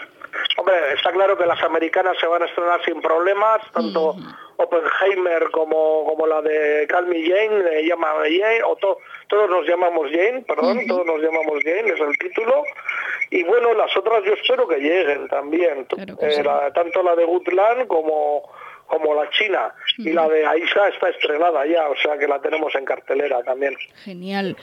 hombre, 0.56 0.74
está 0.94 1.12
claro 1.12 1.38
que 1.38 1.46
las 1.46 1.62
americanas 1.62 2.16
se 2.20 2.26
van 2.26 2.42
a 2.42 2.46
estrenar 2.46 2.84
sin 2.84 3.00
problemas, 3.00 3.60
tanto 3.72 4.16
Oppenheimer 4.56 5.50
como, 5.50 6.04
como 6.04 6.26
la 6.26 6.42
de 6.42 6.86
Calmy 6.88 7.28
Jane, 7.28 7.62
le 7.62 7.86
llama 7.86 8.08
Jane, 8.24 8.62
o 8.64 8.76
todos 8.76 9.50
nos 9.50 9.66
llamamos 9.66 10.10
Jane, 10.10 10.42
perdón, 10.46 10.86
todos 10.86 11.06
nos 11.06 11.20
llamamos 11.20 11.62
Jane, 11.64 11.88
es 11.88 12.00
el 12.00 12.18
título. 12.18 12.64
Y 13.30 13.44
bueno, 13.44 13.74
las 13.74 13.96
otras 13.96 14.24
yo 14.24 14.34
espero 14.34 14.66
que 14.66 14.78
lleguen 14.78 15.28
también, 15.28 15.86
eh, 16.20 16.42
tanto 16.74 17.02
la 17.02 17.14
de 17.14 17.24
Goodland 17.24 17.86
como 17.86 18.42
como 18.90 19.14
la 19.14 19.30
China 19.30 19.72
y 19.98 20.12
la 20.12 20.28
de 20.28 20.44
Aisha 20.44 20.88
está 20.88 21.10
estrenada 21.10 21.64
ya, 21.64 21.88
o 21.88 21.96
sea 21.96 22.18
que 22.18 22.26
la 22.26 22.40
tenemos 22.40 22.74
en 22.74 22.84
cartelera 22.84 23.40
también. 23.44 23.76
Genial. 24.04 24.56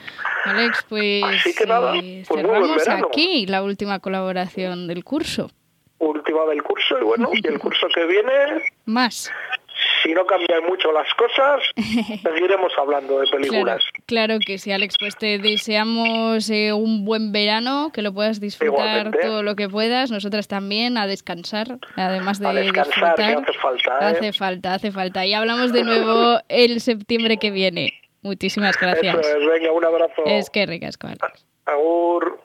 Alex, 0.50 0.84
pues, 0.88 1.24
Así 1.24 1.54
que 1.54 1.66
nada, 1.66 1.96
eh, 1.96 2.24
pues 2.26 2.40
cerramos 2.40 2.88
aquí 2.88 3.46
la 3.46 3.62
última 3.62 3.98
colaboración 4.00 4.86
del 4.86 5.04
curso. 5.04 5.50
Última 5.98 6.44
del 6.46 6.62
curso 6.62 6.98
y 7.00 7.04
bueno, 7.04 7.30
y 7.32 7.46
el 7.46 7.58
curso 7.60 7.86
que 7.94 8.04
viene... 8.06 8.32
Más 8.84 9.30
si 10.02 10.12
no 10.12 10.24
cambian 10.26 10.64
mucho 10.64 10.92
las 10.92 11.12
cosas, 11.14 11.62
seguiremos 12.22 12.72
hablando 12.78 13.20
de 13.20 13.26
películas. 13.28 13.82
Claro, 14.06 14.38
que 14.44 14.58
sí, 14.58 14.72
Alex, 14.72 14.96
pues 14.98 15.16
te 15.16 15.38
deseamos 15.38 16.50
eh, 16.50 16.72
un 16.72 17.04
buen 17.04 17.32
verano, 17.32 17.90
que 17.92 18.02
lo 18.02 18.12
puedas 18.12 18.40
disfrutar 18.40 19.10
todo 19.20 19.42
lo 19.42 19.56
que 19.56 19.68
puedas, 19.68 20.10
nosotras 20.10 20.48
también, 20.48 20.98
a 20.98 21.06
descansar, 21.06 21.78
además 21.96 22.38
de 22.40 22.52
descansar, 22.52 23.16
disfrutar. 23.16 23.42
hace 23.42 23.58
falta. 23.58 23.92
¿eh? 23.92 24.04
Hace 24.04 24.32
falta, 24.32 24.74
hace 24.74 24.92
falta. 24.92 25.26
Y 25.26 25.34
hablamos 25.34 25.72
de 25.72 25.84
nuevo 25.84 26.38
el 26.48 26.80
septiembre 26.80 27.38
que 27.38 27.50
viene. 27.50 27.94
Muchísimas 28.22 28.76
gracias. 28.78 29.16
venga, 29.50 29.72
un 29.72 29.84
abrazo. 29.84 30.22
Es 30.26 30.50
que 30.50 30.66
ricas, 30.66 30.98
Agur. 31.66 32.40